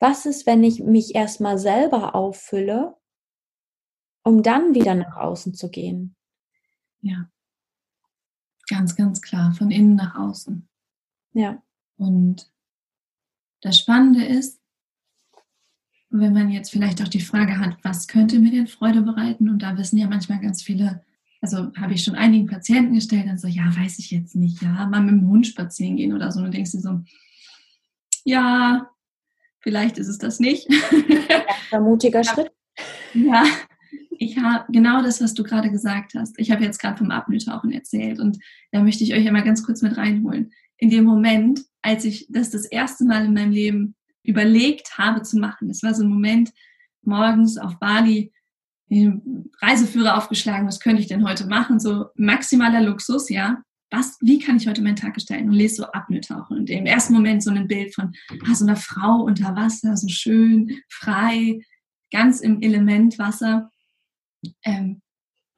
[0.00, 2.96] Was ist, wenn ich mich erstmal selber auffülle,
[4.24, 6.16] um dann wieder nach außen zu gehen?
[7.02, 7.30] Ja.
[8.68, 10.68] Ganz, ganz klar, von innen nach außen.
[11.34, 11.62] Ja.
[11.98, 12.50] Und
[13.60, 14.60] das Spannende ist,
[16.20, 19.48] wenn man jetzt vielleicht auch die Frage hat, was könnte mir denn Freude bereiten?
[19.48, 21.02] Und da wissen ja manchmal ganz viele,
[21.40, 24.86] also habe ich schon einigen Patienten gestellt, dann so, ja, weiß ich jetzt nicht, ja,
[24.86, 26.40] mal mit dem Hund spazieren gehen oder so.
[26.40, 27.00] Und du denkst dir so,
[28.24, 28.90] ja,
[29.60, 30.68] vielleicht ist es das nicht.
[31.70, 32.50] Ein mutiger Schritt.
[33.14, 33.44] Ja,
[34.18, 36.38] ich habe genau das, was du gerade gesagt hast.
[36.38, 38.38] Ich habe jetzt gerade vom Apnoe-Tauchen erzählt und
[38.72, 40.52] da möchte ich euch einmal ganz kurz mit reinholen.
[40.78, 43.94] In dem Moment, als ich das das erste Mal in meinem Leben
[44.26, 45.70] überlegt habe zu machen.
[45.70, 46.52] Es war so ein Moment
[47.02, 48.32] morgens auf Bali,
[49.60, 51.80] Reiseführer aufgeschlagen, was könnte ich denn heute machen?
[51.80, 53.62] So maximaler Luxus, ja.
[53.90, 55.48] Was, wie kann ich heute meinen Tag gestalten?
[55.48, 56.58] Und lese so Apnoe-Tauchen.
[56.58, 58.12] Und im ersten Moment so ein Bild von
[58.48, 61.60] ah, so einer Frau unter Wasser, so schön, frei,
[62.12, 63.70] ganz im Element Wasser.
[64.64, 65.00] Ähm,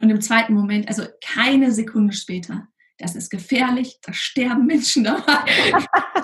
[0.01, 5.45] und im zweiten Moment, also keine Sekunde später, das ist gefährlich, da sterben Menschen dabei.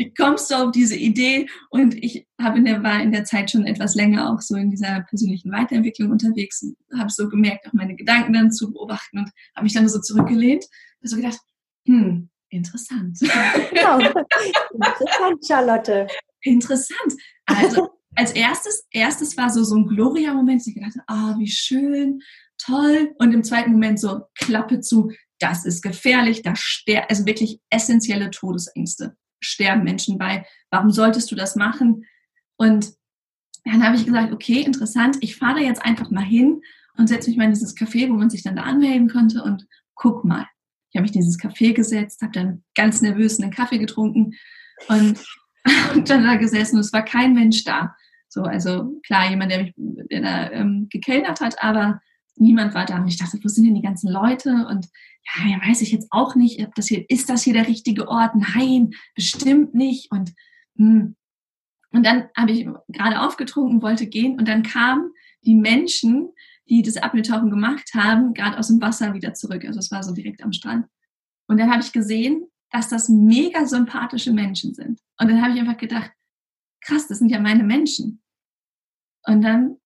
[0.00, 1.46] Wie kommst du auf diese Idee?
[1.68, 4.70] Und ich habe in der, war in der Zeit schon etwas länger auch so in
[4.70, 9.30] dieser persönlichen Weiterentwicklung unterwegs und habe so gemerkt, auch meine Gedanken dann zu beobachten und
[9.54, 10.64] habe mich dann so zurückgelehnt
[11.02, 11.38] und so gedacht,
[11.86, 13.18] hm, interessant.
[13.20, 13.98] Genau.
[13.98, 16.06] Interessant, Charlotte.
[16.44, 17.14] Interessant.
[17.44, 22.22] Also als erstes, erstes war so, so ein Gloria-Moment, ich dachte, ah, wie schön,
[22.56, 23.14] toll.
[23.18, 28.30] Und im zweiten Moment so Klappe zu, das ist gefährlich, da sterben, also wirklich essentielle
[28.30, 30.46] Todesängste sterben Menschen bei.
[30.70, 32.06] Warum solltest du das machen?
[32.56, 32.92] Und
[33.64, 36.62] dann habe ich gesagt, okay, interessant, ich fahre jetzt einfach mal hin
[36.96, 39.66] und setze mich mal in dieses Café, wo man sich dann da anmelden konnte und
[39.94, 40.46] guck mal.
[40.90, 44.34] Ich habe mich in dieses Café gesetzt, habe dann ganz nervös einen Kaffee getrunken
[44.88, 45.18] und,
[45.94, 47.94] und dann da gesessen und es war kein Mensch da.
[48.28, 52.00] So, also klar, jemand, der mich der da, ähm, gekellnert hat, aber
[52.40, 52.96] niemand war da.
[52.96, 54.66] Und ich dachte, wo sind denn die ganzen Leute?
[54.68, 54.88] Und
[55.26, 58.08] ja, ja, weiß ich jetzt auch nicht, ob das hier, ist das hier der richtige
[58.08, 58.32] Ort?
[58.34, 60.10] Nein, bestimmt nicht.
[60.10, 60.32] Und,
[60.76, 61.16] hm.
[61.92, 65.10] und dann habe ich gerade aufgetrunken, wollte gehen und dann kamen
[65.42, 66.30] die Menschen,
[66.68, 69.64] die das Apfeltauchen gemacht haben, gerade aus dem Wasser wieder zurück.
[69.64, 70.86] Also es war so direkt am Strand.
[71.48, 75.00] Und dann habe ich gesehen, dass das mega sympathische Menschen sind.
[75.18, 76.12] Und dann habe ich einfach gedacht,
[76.80, 78.22] krass, das sind ja meine Menschen.
[79.26, 79.76] Und dann,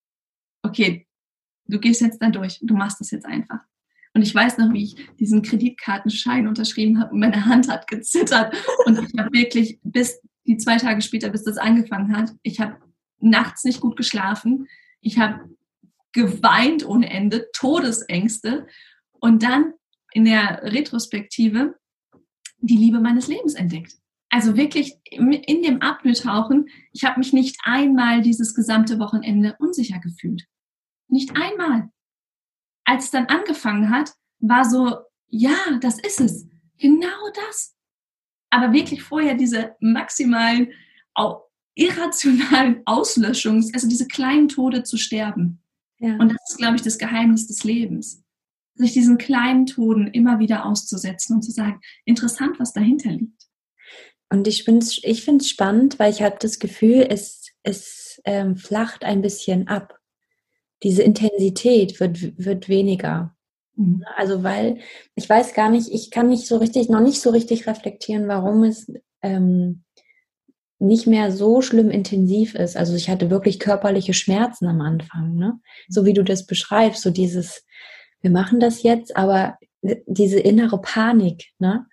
[0.63, 1.04] okay,
[1.75, 3.59] du gehst jetzt da durch, du machst das jetzt einfach.
[4.15, 8.55] Und ich weiß noch, wie ich diesen Kreditkartenschein unterschrieben habe und meine Hand hat gezittert.
[8.87, 12.77] Und ich habe wirklich bis die zwei Tage später, bis das angefangen hat, ich habe
[13.19, 14.69] nachts nicht gut geschlafen.
[15.01, 15.41] Ich habe
[16.13, 18.69] geweint ohne Ende, Todesängste.
[19.21, 19.73] Und dann
[20.13, 21.75] in der Retrospektive
[22.59, 23.95] die Liebe meines Lebens entdeckt.
[24.31, 30.47] Also wirklich in dem Apnoe-Tauchen, ich habe mich nicht einmal dieses gesamte Wochenende unsicher gefühlt.
[31.09, 31.91] Nicht einmal.
[32.85, 34.99] Als es dann angefangen hat, war so,
[35.29, 36.47] ja, das ist es.
[36.79, 37.75] Genau das.
[38.51, 40.73] Aber wirklich vorher diese maximalen,
[41.75, 45.63] irrationalen Auslöschungs, also diese kleinen Tode zu sterben.
[45.99, 46.17] Ja.
[46.19, 48.23] Und das ist, glaube ich, das Geheimnis des Lebens.
[48.75, 53.45] Sich diesen kleinen Toden immer wieder auszusetzen und zu sagen, interessant, was dahinter liegt.
[54.31, 58.57] Und ich finde es ich find's spannend, weil ich habe das Gefühl, es, es ähm,
[58.57, 60.01] flacht ein bisschen ab
[60.85, 63.35] diese Intensität wird, wird weniger.
[63.77, 64.05] Mhm.
[64.17, 64.79] Also weil
[65.17, 68.63] ich weiß gar nicht, ich kann nicht so richtig, noch nicht so richtig reflektieren, warum
[68.63, 69.83] es ähm,
[70.79, 72.77] nicht mehr so schlimm intensiv ist.
[72.77, 75.59] Also ich hatte wirklich körperliche Schmerzen am Anfang, ne?
[75.89, 77.65] So wie du das beschreibst, so dieses,
[78.21, 81.87] wir machen das jetzt, aber diese innere Panik, ne?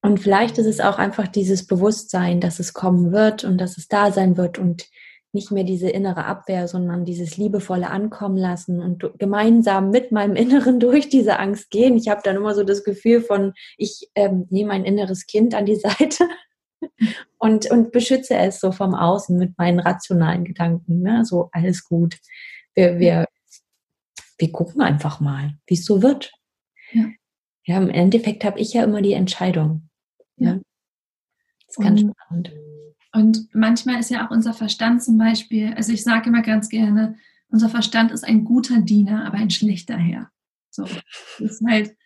[0.00, 3.88] Und vielleicht ist es auch einfach dieses Bewusstsein, dass es kommen wird und dass es
[3.88, 4.86] da sein wird und
[5.34, 10.80] nicht mehr diese innere Abwehr, sondern dieses liebevolle Ankommen lassen und gemeinsam mit meinem Inneren
[10.80, 11.96] durch diese Angst gehen.
[11.96, 15.66] Ich habe dann immer so das Gefühl von, ich ähm, nehme ein inneres Kind an
[15.66, 16.28] die Seite
[17.38, 21.00] und, und beschütze es so vom Außen mit meinen rationalen Gedanken.
[21.00, 21.24] Ne?
[21.24, 22.18] So alles gut.
[22.74, 23.26] Wir, wir,
[24.38, 26.32] wir gucken einfach mal, wie es so wird.
[26.92, 27.06] Ja.
[27.64, 29.88] ja, im Endeffekt habe ich ja immer die Entscheidung.
[30.36, 30.54] Ja.
[31.66, 32.52] Das ist ganz und, spannend.
[33.14, 37.16] Und manchmal ist ja auch unser Verstand zum Beispiel, also ich sage immer ganz gerne,
[37.48, 40.32] unser Verstand ist ein guter Diener, aber ein schlechter Herr.
[40.70, 40.82] So,
[41.38, 41.96] das ist halt,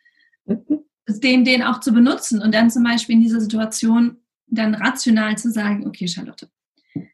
[1.08, 5.50] den, den auch zu benutzen und dann zum Beispiel in dieser Situation dann rational zu
[5.50, 6.50] sagen, okay, Charlotte,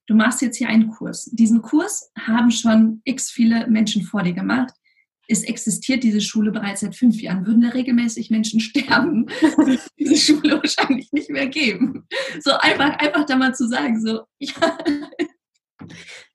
[0.06, 1.30] du machst jetzt hier einen Kurs.
[1.32, 4.74] Diesen Kurs haben schon x viele Menschen vor dir gemacht
[5.28, 7.46] es existiert diese Schule bereits seit fünf Jahren.
[7.46, 12.06] Würden da regelmäßig Menschen sterben, würde es diese Schule wahrscheinlich nicht mehr geben.
[12.40, 14.78] So einfach, einfach da mal zu sagen, so, ja.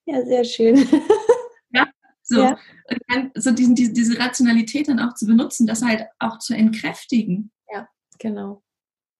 [0.05, 0.87] Ja, sehr schön.
[1.71, 1.87] Ja,
[2.23, 2.41] so.
[2.41, 2.57] Ja.
[2.89, 6.55] Und dann so diesen, diese, diese Rationalität dann auch zu benutzen, das halt auch zu
[6.55, 7.51] entkräftigen.
[7.71, 7.87] Ja,
[8.17, 8.63] genau.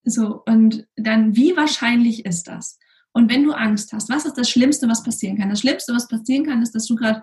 [0.04, 2.80] So, und dann, wie wahrscheinlich ist das?
[3.12, 5.50] Und wenn du Angst hast, was ist das Schlimmste, was passieren kann?
[5.50, 7.22] Das Schlimmste, was passieren kann, ist, dass du gerade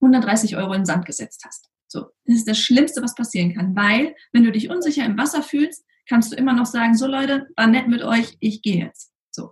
[0.00, 1.68] 130 Euro in den Sand gesetzt hast.
[1.92, 5.42] So, das ist das Schlimmste, was passieren kann, weil wenn du dich unsicher im Wasser
[5.42, 9.12] fühlst, kannst du immer noch sagen, so Leute, war nett mit euch, ich gehe jetzt.
[9.30, 9.50] So.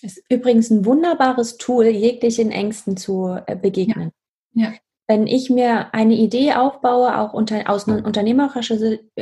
[0.00, 4.12] Ist übrigens ein wunderbares Tool, jeglichen Ängsten zu äh, begegnen.
[4.52, 4.70] Ja.
[4.70, 4.74] ja.
[5.08, 8.78] Wenn ich mir eine Idee aufbaue, auch unter, aus unternehmerischer,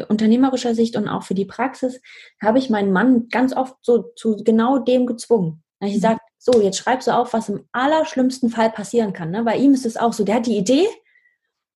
[0.09, 2.03] unternehmerischer Sicht und auch für die Praxis,
[2.43, 5.63] habe ich meinen Mann ganz oft so zu genau dem gezwungen.
[5.83, 6.01] Ich mhm.
[6.01, 9.31] sage, so, jetzt schreibst du auf, was im allerschlimmsten Fall passieren kann.
[9.31, 9.43] Ne?
[9.45, 10.87] Bei ihm ist es auch so, der hat die Idee,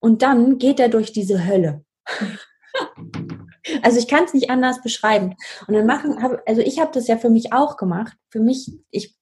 [0.05, 1.83] und dann geht er durch diese Hölle.
[3.83, 5.37] Also ich kann es nicht anders beschreiben.
[5.67, 8.15] Und dann machen, also ich habe das ja für mich auch gemacht.
[8.29, 9.17] Für mich, ich,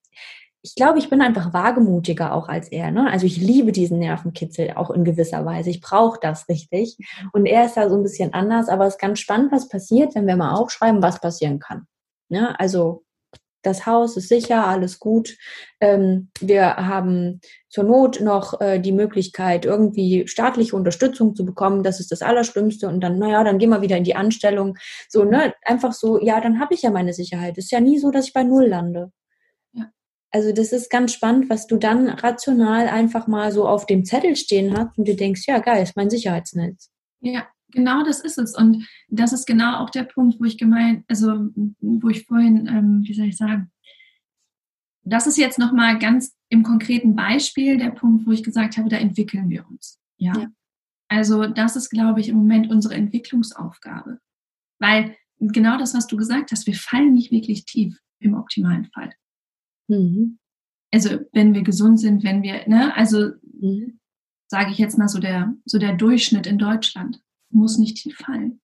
[0.62, 2.90] ich glaube, ich bin einfach wagemutiger auch als er.
[2.90, 3.08] Ne?
[3.08, 5.70] Also ich liebe diesen Nervenkitzel auch in gewisser Weise.
[5.70, 6.98] Ich brauche das richtig.
[7.32, 8.68] Und er ist da so ein bisschen anders.
[8.68, 11.86] Aber es ist ganz spannend, was passiert, wenn wir mal aufschreiben, was passieren kann.
[12.28, 12.58] Ne?
[12.58, 13.04] Also
[13.62, 15.36] das Haus ist sicher, alles gut.
[15.80, 21.82] Ähm, wir haben zur Not noch äh, die Möglichkeit, irgendwie staatliche Unterstützung zu bekommen.
[21.82, 22.88] Das ist das Allerschlimmste.
[22.88, 24.76] Und dann, naja, dann gehen wir wieder in die Anstellung.
[25.08, 25.54] So, ne?
[25.64, 27.56] Einfach so, ja, dann habe ich ja meine Sicherheit.
[27.56, 29.12] Ist ja nie so, dass ich bei Null lande.
[29.72, 29.90] Ja.
[30.30, 34.36] Also das ist ganz spannend, was du dann rational einfach mal so auf dem Zettel
[34.36, 36.90] stehen hast und du denkst, ja, geil, ist mein Sicherheitsnetz.
[37.20, 38.56] Ja, Genau das ist es.
[38.56, 41.48] Und das ist genau auch der Punkt, wo ich gemeint, also
[41.80, 43.70] wo ich vorhin, ähm, wie soll ich sagen,
[45.04, 48.96] das ist jetzt nochmal ganz im konkreten Beispiel der Punkt, wo ich gesagt habe, da
[48.96, 49.98] entwickeln wir uns.
[50.16, 50.32] Ja.
[50.38, 50.48] ja.
[51.08, 54.18] Also das ist, glaube ich, im Moment unsere Entwicklungsaufgabe.
[54.78, 59.12] Weil genau das, was du gesagt hast, wir fallen nicht wirklich tief im optimalen Fall.
[59.88, 60.38] Mhm.
[60.92, 63.98] Also wenn wir gesund sind, wenn wir, ne, also mhm.
[64.46, 67.20] sage ich jetzt mal so der, so der Durchschnitt in Deutschland
[67.52, 68.60] muss nicht tief fallen.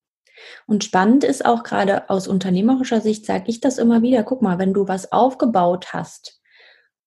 [0.66, 4.58] Und spannend ist auch gerade aus unternehmerischer Sicht, sage ich das immer wieder, guck mal,
[4.58, 6.40] wenn du was aufgebaut hast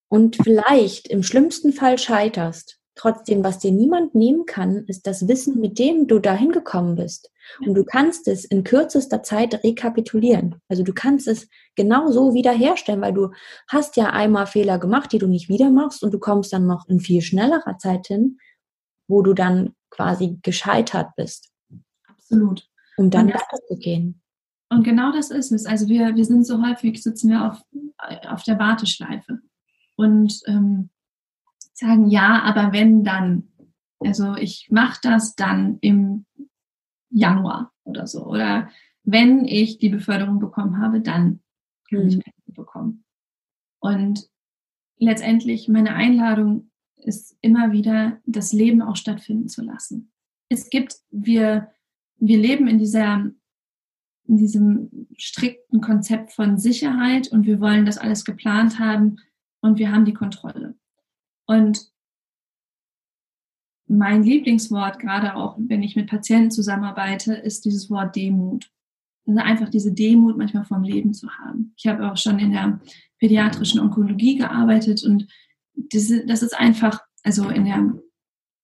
[0.10, 5.60] und vielleicht im schlimmsten Fall scheiterst, trotzdem, was dir niemand nehmen kann, ist das Wissen,
[5.60, 7.32] mit dem du dahin gekommen bist.
[7.66, 10.62] Und du kannst es in kürzester Zeit rekapitulieren.
[10.68, 13.32] Also du kannst es genau so wiederherstellen, weil du
[13.68, 16.88] hast ja einmal Fehler gemacht, die du nicht wieder machst und du kommst dann noch
[16.88, 18.38] in viel schnellerer Zeit hin,
[19.08, 21.51] wo du dann quasi gescheitert bist.
[22.32, 22.68] Absolut.
[22.98, 24.22] Um dann weiterzugehen.
[24.70, 25.66] Und genau das ist es.
[25.66, 27.62] Also wir, wir sind so häufig, sitzen wir auf,
[28.30, 29.42] auf der Warteschleife
[29.98, 30.90] und ähm,
[31.74, 33.50] sagen, ja, aber wenn dann,
[34.00, 36.26] also ich mache das dann im
[37.10, 38.26] Januar oder so.
[38.26, 38.70] Oder
[39.04, 41.42] wenn ich die Beförderung bekommen habe, dann
[41.90, 42.08] kann mhm.
[42.08, 43.04] ich Pension bekommen.
[43.80, 44.30] Und
[44.98, 50.12] letztendlich meine Einladung ist immer wieder, das Leben auch stattfinden zu lassen.
[50.50, 51.72] Es gibt, wir
[52.22, 53.30] wir leben in dieser
[54.28, 59.18] in diesem strikten Konzept von Sicherheit und wir wollen das alles geplant haben
[59.60, 60.76] und wir haben die Kontrolle.
[61.46, 61.92] Und
[63.88, 68.72] mein Lieblingswort, gerade auch wenn ich mit Patienten zusammenarbeite, ist dieses Wort Demut.
[69.28, 71.74] Also einfach diese Demut manchmal vom Leben zu haben.
[71.76, 72.80] Ich habe auch schon in der
[73.20, 75.28] pädiatrischen Onkologie gearbeitet und
[75.74, 78.00] das ist einfach, also in der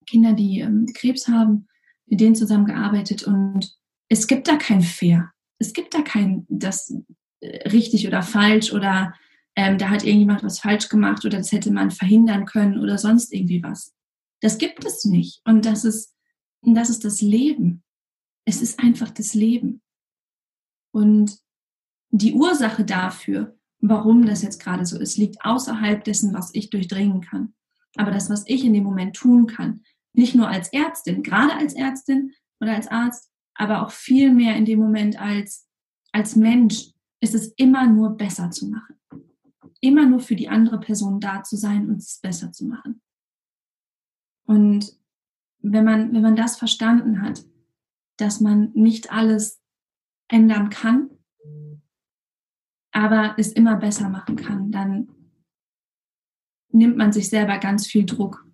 [0.05, 1.67] Kinder, die ähm, Krebs haben,
[2.07, 3.75] mit denen zusammengearbeitet und
[4.09, 5.31] es gibt da kein Fair.
[5.59, 6.95] Es gibt da kein das
[7.41, 9.13] äh, richtig oder falsch oder
[9.55, 13.33] ähm, da hat irgendjemand was falsch gemacht oder das hätte man verhindern können oder sonst
[13.33, 13.93] irgendwie was.
[14.41, 15.41] Das gibt es nicht.
[15.45, 16.13] Und das ist
[16.61, 17.83] Und das ist das Leben.
[18.45, 19.81] Es ist einfach das Leben.
[20.91, 21.37] Und
[22.09, 27.21] die Ursache dafür, warum das jetzt gerade so ist, liegt außerhalb dessen, was ich durchdringen
[27.21, 27.53] kann.
[27.95, 29.81] Aber das, was ich in dem Moment tun kann,
[30.17, 34.65] nicht nur als Ärztin, gerade als Ärztin oder als Arzt, aber auch viel mehr in
[34.65, 35.67] dem Moment als,
[36.11, 38.95] als Mensch, ist es immer nur besser zu machen.
[39.79, 43.01] Immer nur für die andere Person da zu sein und es besser zu machen.
[44.45, 44.97] Und
[45.59, 47.43] wenn man, wenn man das verstanden hat,
[48.17, 49.61] dass man nicht alles
[50.27, 51.09] ändern kann,
[52.91, 55.09] aber es immer besser machen kann, dann
[56.69, 58.46] nimmt man sich selber ganz viel Druck.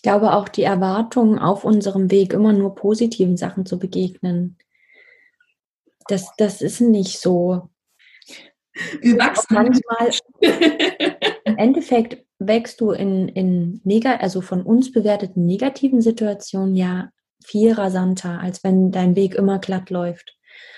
[0.00, 4.56] Ich glaube auch die Erwartung auf unserem Weg immer nur positiven Sachen zu begegnen.
[6.08, 7.68] Das, das ist nicht so.
[9.02, 10.10] Wir wachsen manchmal.
[11.44, 17.10] Im Endeffekt wächst du in, in also von uns bewerteten negativen Situationen ja
[17.44, 20.34] viel rasanter, als wenn dein Weg immer glatt läuft.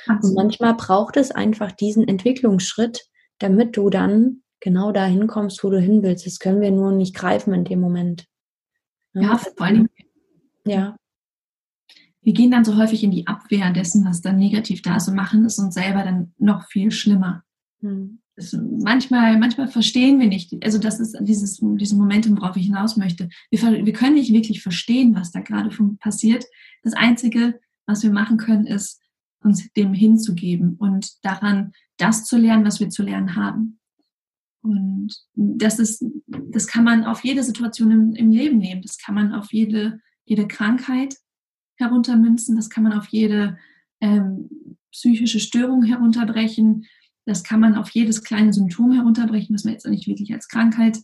[0.09, 0.25] Absolut.
[0.25, 3.07] Und manchmal braucht es einfach diesen Entwicklungsschritt,
[3.39, 6.27] damit du dann genau dahin kommst, wo du hin willst.
[6.27, 8.27] Das können wir nur nicht greifen in dem Moment.
[9.15, 9.89] Ja, ja vor allem.
[10.67, 10.97] Ja.
[12.23, 15.17] Wir gehen dann so häufig in die Abwehr dessen, was dann negativ da ist und
[15.17, 17.43] machen es uns selber dann noch viel schlimmer.
[17.81, 18.21] Hm.
[18.37, 22.97] Das, manchmal, manchmal verstehen wir nicht, also das ist dieses, dieses Momentum, worauf ich hinaus
[22.97, 23.29] möchte.
[23.51, 26.45] Wir, wir können nicht wirklich verstehen, was da gerade passiert.
[26.83, 29.01] Das Einzige, was wir machen können, ist,
[29.43, 33.81] uns dem hinzugeben und daran das zu lernen, was wir zu lernen haben.
[34.63, 36.05] Und das ist,
[36.53, 38.83] das kann man auf jede Situation im, im Leben nehmen.
[38.83, 41.17] Das kann man auf jede, jede Krankheit
[41.77, 42.57] heruntermünzen.
[42.57, 43.59] Das kann man auf jede
[44.01, 46.87] ähm, psychische Störung herunterbrechen.
[47.25, 50.99] Das kann man auf jedes kleine Symptom herunterbrechen, was man jetzt nicht wirklich als Krankheit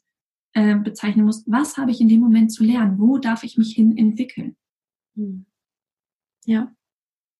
[0.52, 1.44] äh, bezeichnen muss.
[1.46, 2.98] Was habe ich in dem Moment zu lernen?
[2.98, 4.56] Wo darf ich mich hin entwickeln?
[5.16, 5.46] Hm.
[6.44, 6.74] Ja,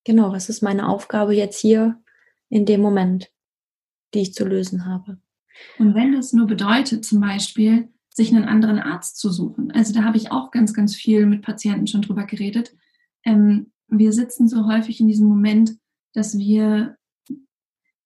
[0.04, 0.32] genau.
[0.32, 2.02] Was ist meine Aufgabe jetzt hier
[2.48, 3.30] in dem Moment,
[4.14, 5.20] die ich zu lösen habe?
[5.78, 7.88] Und wenn das nur bedeutet, zum Beispiel,
[8.18, 9.70] sich einen anderen Arzt zu suchen.
[9.70, 12.74] Also da habe ich auch ganz, ganz viel mit Patienten schon drüber geredet.
[13.24, 15.76] Ähm, wir sitzen so häufig in diesem Moment,
[16.14, 16.96] dass wir,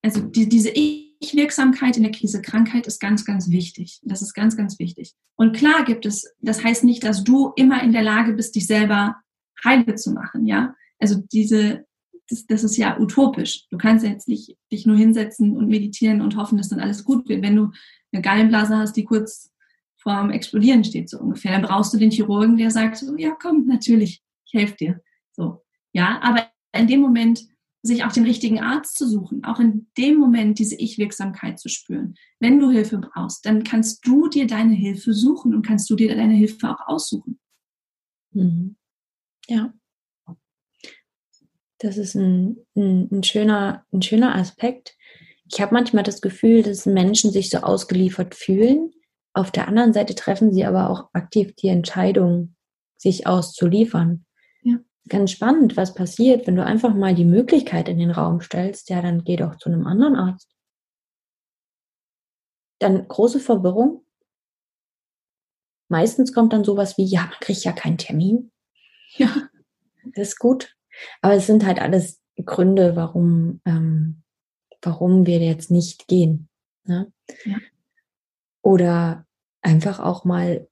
[0.02, 4.00] also die, diese Ich-Wirksamkeit in der Krise Krankheit ist ganz, ganz wichtig.
[4.02, 5.14] Das ist ganz, ganz wichtig.
[5.34, 8.66] Und klar gibt es, das heißt nicht, dass du immer in der Lage bist, dich
[8.66, 9.16] selber
[9.64, 10.74] heile zu machen, ja.
[10.98, 11.86] Also diese
[12.28, 13.66] das, das ist ja utopisch.
[13.70, 17.28] Du kannst jetzt nicht dich nur hinsetzen und meditieren und hoffen, dass dann alles gut
[17.28, 17.42] wird.
[17.42, 17.70] Wenn du
[18.12, 19.51] eine Gallenblase hast, die kurz
[20.02, 23.66] vorm Explodieren steht, so ungefähr, dann brauchst du den Chirurgen, der sagt so, ja, komm,
[23.66, 25.00] natürlich, ich helfe dir.
[25.32, 25.62] So.
[25.92, 27.42] Ja, aber in dem Moment
[27.82, 32.14] sich auch den richtigen Arzt zu suchen, auch in dem Moment diese Ich-Wirksamkeit zu spüren.
[32.38, 36.14] Wenn du Hilfe brauchst, dann kannst du dir deine Hilfe suchen und kannst du dir
[36.14, 37.40] deine Hilfe auch aussuchen.
[38.32, 38.76] Mhm.
[39.48, 39.74] Ja.
[41.78, 44.96] Das ist ein, ein, ein, schöner, ein schöner Aspekt.
[45.52, 48.92] Ich habe manchmal das Gefühl, dass Menschen sich so ausgeliefert fühlen.
[49.34, 52.54] Auf der anderen Seite treffen sie aber auch aktiv die Entscheidung,
[52.96, 54.26] sich auszuliefern.
[54.62, 54.78] Ja.
[55.08, 59.02] Ganz spannend, was passiert, wenn du einfach mal die Möglichkeit in den Raum stellst, ja,
[59.02, 60.54] dann geh doch zu einem anderen Arzt.
[62.78, 64.04] Dann große Verwirrung.
[65.88, 68.50] Meistens kommt dann sowas wie, ja, man kriegt ja keinen Termin.
[69.16, 69.48] Ja.
[70.14, 70.74] Das ist gut.
[71.20, 74.22] Aber es sind halt alles Gründe, warum, ähm,
[74.80, 76.48] warum wir jetzt nicht gehen.
[76.84, 77.12] Ne?
[77.44, 77.56] Ja.
[78.62, 79.26] Oder
[79.60, 80.66] einfach auch mal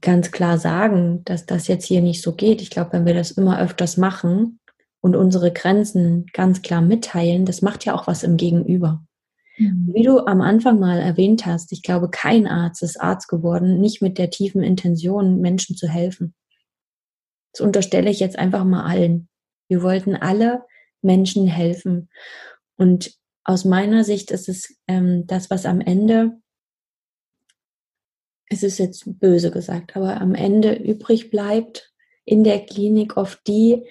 [0.00, 2.62] ganz klar sagen, dass das jetzt hier nicht so geht.
[2.62, 4.60] Ich glaube, wenn wir das immer öfters machen
[5.00, 9.04] und unsere Grenzen ganz klar mitteilen, das macht ja auch was im Gegenüber.
[9.58, 9.90] Mhm.
[9.92, 14.00] Wie du am Anfang mal erwähnt hast, ich glaube, kein Arzt ist Arzt geworden, nicht
[14.00, 16.34] mit der tiefen Intention, Menschen zu helfen.
[17.52, 19.28] Das unterstelle ich jetzt einfach mal allen.
[19.68, 20.64] Wir wollten alle
[21.02, 22.08] Menschen helfen.
[22.76, 23.12] Und
[23.44, 26.40] aus meiner Sicht ist es ähm, das, was am Ende,
[28.52, 31.92] es ist jetzt böse gesagt, aber am Ende übrig bleibt
[32.24, 33.84] in der Klinik oft die,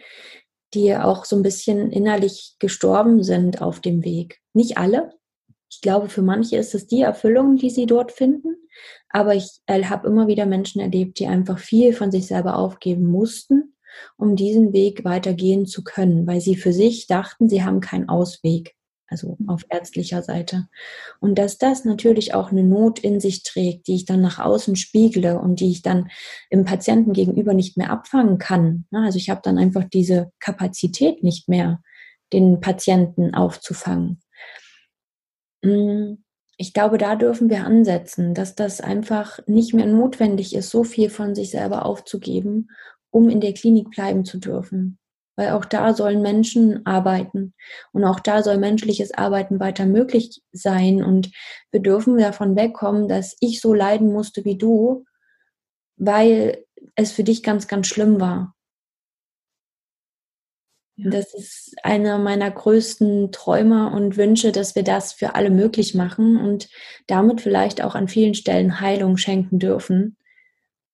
[0.74, 4.40] die auch so ein bisschen innerlich gestorben sind auf dem Weg.
[4.54, 5.14] Nicht alle.
[5.70, 8.56] Ich glaube, für manche ist es die Erfüllung, die sie dort finden.
[9.10, 13.06] Aber ich äh, habe immer wieder Menschen erlebt, die einfach viel von sich selber aufgeben
[13.06, 13.76] mussten,
[14.18, 18.76] um diesen Weg weitergehen zu können, weil sie für sich dachten, sie haben keinen Ausweg,
[19.12, 20.68] also auf ärztlicher Seite.
[21.20, 24.76] Und dass das natürlich auch eine Not in sich trägt, die ich dann nach außen
[24.78, 26.10] spiegle und die ich dann
[26.50, 28.86] im Patienten gegenüber nicht mehr abfangen kann.
[28.92, 31.82] Also ich habe dann einfach diese Kapazität nicht mehr,
[32.32, 34.22] den Patienten aufzufangen.
[35.62, 36.14] Mm,
[36.58, 41.10] ich glaube, da dürfen wir ansetzen, dass das einfach nicht mehr notwendig ist, so viel
[41.10, 42.70] von sich selber aufzugeben,
[43.10, 45.00] um in der Klinik bleiben zu dürfen.
[45.36, 47.54] Weil auch da sollen Menschen arbeiten
[47.94, 51.04] und auch da soll menschliches Arbeiten weiter möglich sein.
[51.04, 51.32] Und
[51.72, 55.06] wir dürfen davon wegkommen, dass ich so leiden musste wie du,
[55.96, 56.66] weil
[56.96, 58.56] es für dich ganz, ganz schlimm war.
[61.04, 66.38] Das ist einer meiner größten Träume und Wünsche, dass wir das für alle möglich machen
[66.38, 66.70] und
[67.08, 70.18] damit vielleicht auch an vielen Stellen Heilung schenken dürfen,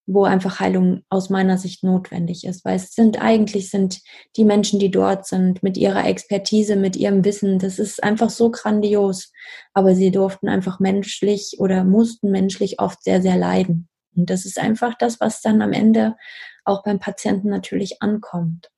[0.07, 2.63] wo einfach Heilung aus meiner Sicht notwendig ist.
[2.63, 3.99] Weil es sind eigentlich sind
[4.37, 8.49] die Menschen, die dort sind, mit ihrer Expertise, mit ihrem Wissen, das ist einfach so
[8.49, 9.31] grandios.
[9.73, 13.89] Aber sie durften einfach menschlich oder mussten menschlich oft sehr, sehr leiden.
[14.15, 16.15] Und das ist einfach das, was dann am Ende
[16.63, 18.71] auch beim Patienten natürlich ankommt.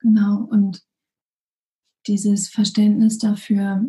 [0.00, 0.82] Genau, und
[2.06, 3.84] dieses Verständnis dafür,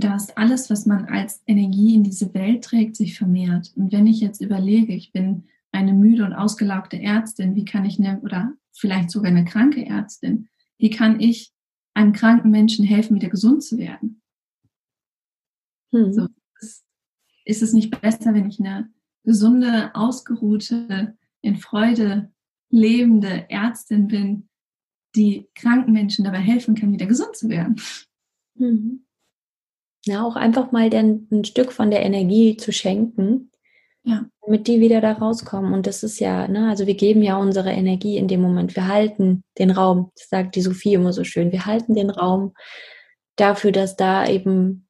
[0.00, 3.72] dass alles, was man als Energie in diese Welt trägt, sich vermehrt.
[3.76, 7.98] Und wenn ich jetzt überlege, ich bin eine müde und ausgelaugte Ärztin, wie kann ich
[7.98, 11.52] eine, oder vielleicht sogar eine kranke Ärztin, wie kann ich
[11.94, 14.20] einem kranken Menschen helfen, wieder gesund zu werden?
[15.92, 16.12] Hm.
[16.12, 16.28] So,
[16.60, 16.84] ist,
[17.44, 18.90] ist es nicht besser, wenn ich eine
[19.24, 22.32] gesunde, ausgeruhte, in Freude
[22.70, 24.48] lebende Ärztin bin,
[25.14, 27.76] die kranken Menschen dabei helfen kann, wieder gesund zu werden.
[28.56, 29.03] Mhm.
[30.04, 33.50] Ja, auch einfach mal den, ein Stück von der Energie zu schenken,
[34.02, 34.26] ja.
[34.44, 35.72] damit die wieder da rauskommen.
[35.72, 38.76] Und das ist ja, ne, also wir geben ja unsere Energie in dem Moment.
[38.76, 42.54] Wir halten den Raum, das sagt die Sophie immer so schön, wir halten den Raum
[43.36, 44.86] dafür, dass da eben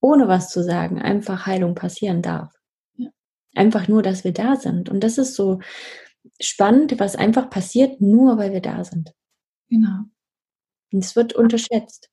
[0.00, 2.52] ohne was zu sagen einfach Heilung passieren darf.
[2.96, 3.08] Ja.
[3.54, 4.88] Einfach nur, dass wir da sind.
[4.90, 5.58] Und das ist so,
[6.40, 9.12] spannend, was einfach passiert, nur weil wir da sind.
[9.68, 10.04] Genau.
[10.92, 12.10] Und es wird unterschätzt.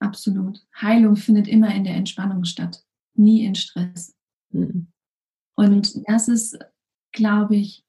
[0.00, 0.64] Absolut.
[0.80, 2.84] Heilung findet immer in der Entspannung statt,
[3.14, 4.14] nie in Stress.
[4.50, 4.88] Mhm.
[5.54, 6.58] Und das ist,
[7.12, 7.84] glaube ich,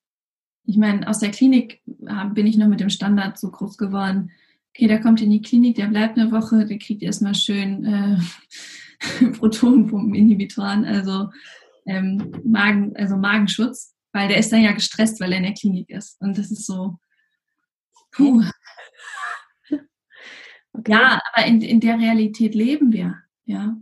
[0.66, 4.32] ich meine, aus der Klinik bin ich noch mit dem Standard so groß geworden.
[4.70, 8.18] Okay, der kommt in die Klinik, der bleibt eine Woche, der kriegt erstmal schön äh,
[9.38, 11.30] Protonenpumpeninhibitoren, also
[11.86, 15.90] ähm, Magen, also Magenschutz weil der ist dann ja gestresst, weil er in der Klinik
[15.90, 16.20] ist.
[16.22, 16.98] Und das ist so,
[18.12, 18.44] puh.
[20.80, 20.92] Okay.
[20.92, 23.18] Ja, aber in, in der Realität leben wir.
[23.46, 23.78] Ja,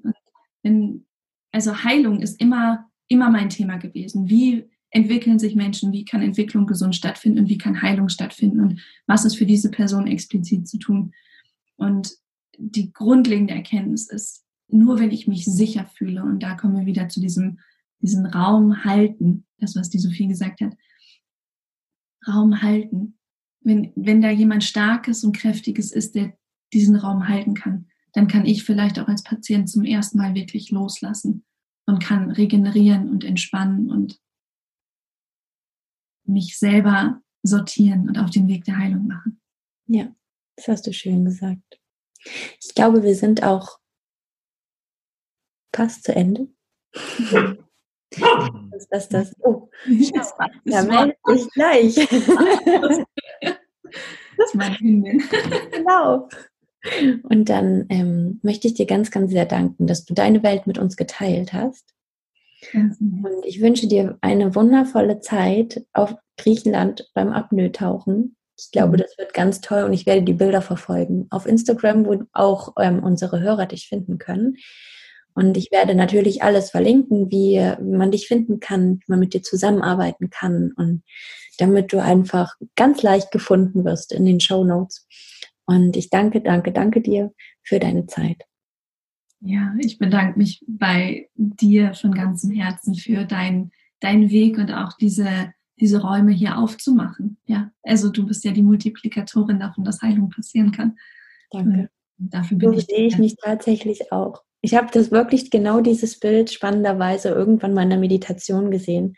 [0.63, 1.05] wenn,
[1.51, 4.29] also Heilung ist immer, immer mein Thema gewesen.
[4.29, 5.91] Wie entwickeln sich Menschen?
[5.91, 7.39] Wie kann Entwicklung gesund stattfinden?
[7.39, 8.61] Und wie kann Heilung stattfinden?
[8.61, 11.13] Und was ist für diese Person explizit zu tun?
[11.75, 12.13] Und
[12.57, 17.09] die grundlegende Erkenntnis ist, nur wenn ich mich sicher fühle, und da kommen wir wieder
[17.09, 17.59] zu diesem
[18.01, 20.73] diesen Raum halten, das, was die Sophie gesagt hat.
[22.27, 23.17] Raum halten.
[23.61, 26.37] Wenn, wenn da jemand Starkes und Kräftiges ist, der
[26.74, 30.72] diesen Raum halten kann, dann kann ich vielleicht auch als Patient zum ersten Mal wirklich
[30.72, 31.45] loslassen
[31.86, 34.20] und kann regenerieren und entspannen und
[36.26, 39.41] mich selber sortieren und auf den Weg der Heilung machen.
[39.86, 40.13] Ja,
[40.55, 41.80] das hast du schön gesagt.
[42.61, 43.80] Ich glaube, wir sind auch
[45.74, 46.49] fast zu Ende.
[48.15, 49.34] Was ist das?
[49.39, 51.95] Oh, ja, melde dich gleich.
[54.38, 55.24] Das ist meine Hündin.
[55.72, 56.30] Genau.
[57.23, 60.77] Und dann ähm, möchte ich dir ganz, ganz sehr danken, dass du deine Welt mit
[60.77, 61.93] uns geteilt hast.
[62.99, 68.35] Und ich wünsche dir eine wundervolle Zeit auf Griechenland beim Apnoe-Tauchen.
[68.57, 69.01] Ich glaube, mhm.
[69.01, 71.27] das wird ganz toll und ich werde die Bilder verfolgen.
[71.29, 74.57] Auf Instagram, wo auch ähm, unsere Hörer dich finden können.
[75.33, 79.43] Und ich werde natürlich alles verlinken, wie man dich finden kann, wie man mit dir
[79.43, 81.03] zusammenarbeiten kann und
[81.59, 85.05] damit du einfach ganz leicht gefunden wirst in den Show Notes.
[85.68, 88.43] Und ich danke, danke, danke dir für deine Zeit.
[89.41, 94.93] Ja, ich bedanke mich bei dir von ganzem Herzen für deinen dein Weg und auch
[94.93, 97.38] diese, diese Räume hier aufzumachen.
[97.45, 100.97] Ja, also du bist ja die Multiplikatorin davon, dass Heilung passieren kann.
[101.51, 101.89] Danke.
[102.20, 102.86] Und dafür bin so ich.
[102.86, 104.43] sehe ich mich tatsächlich auch.
[104.61, 109.15] Ich habe das wirklich genau dieses Bild spannenderweise irgendwann mal in der Meditation gesehen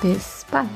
[0.03, 0.67] Bis bald!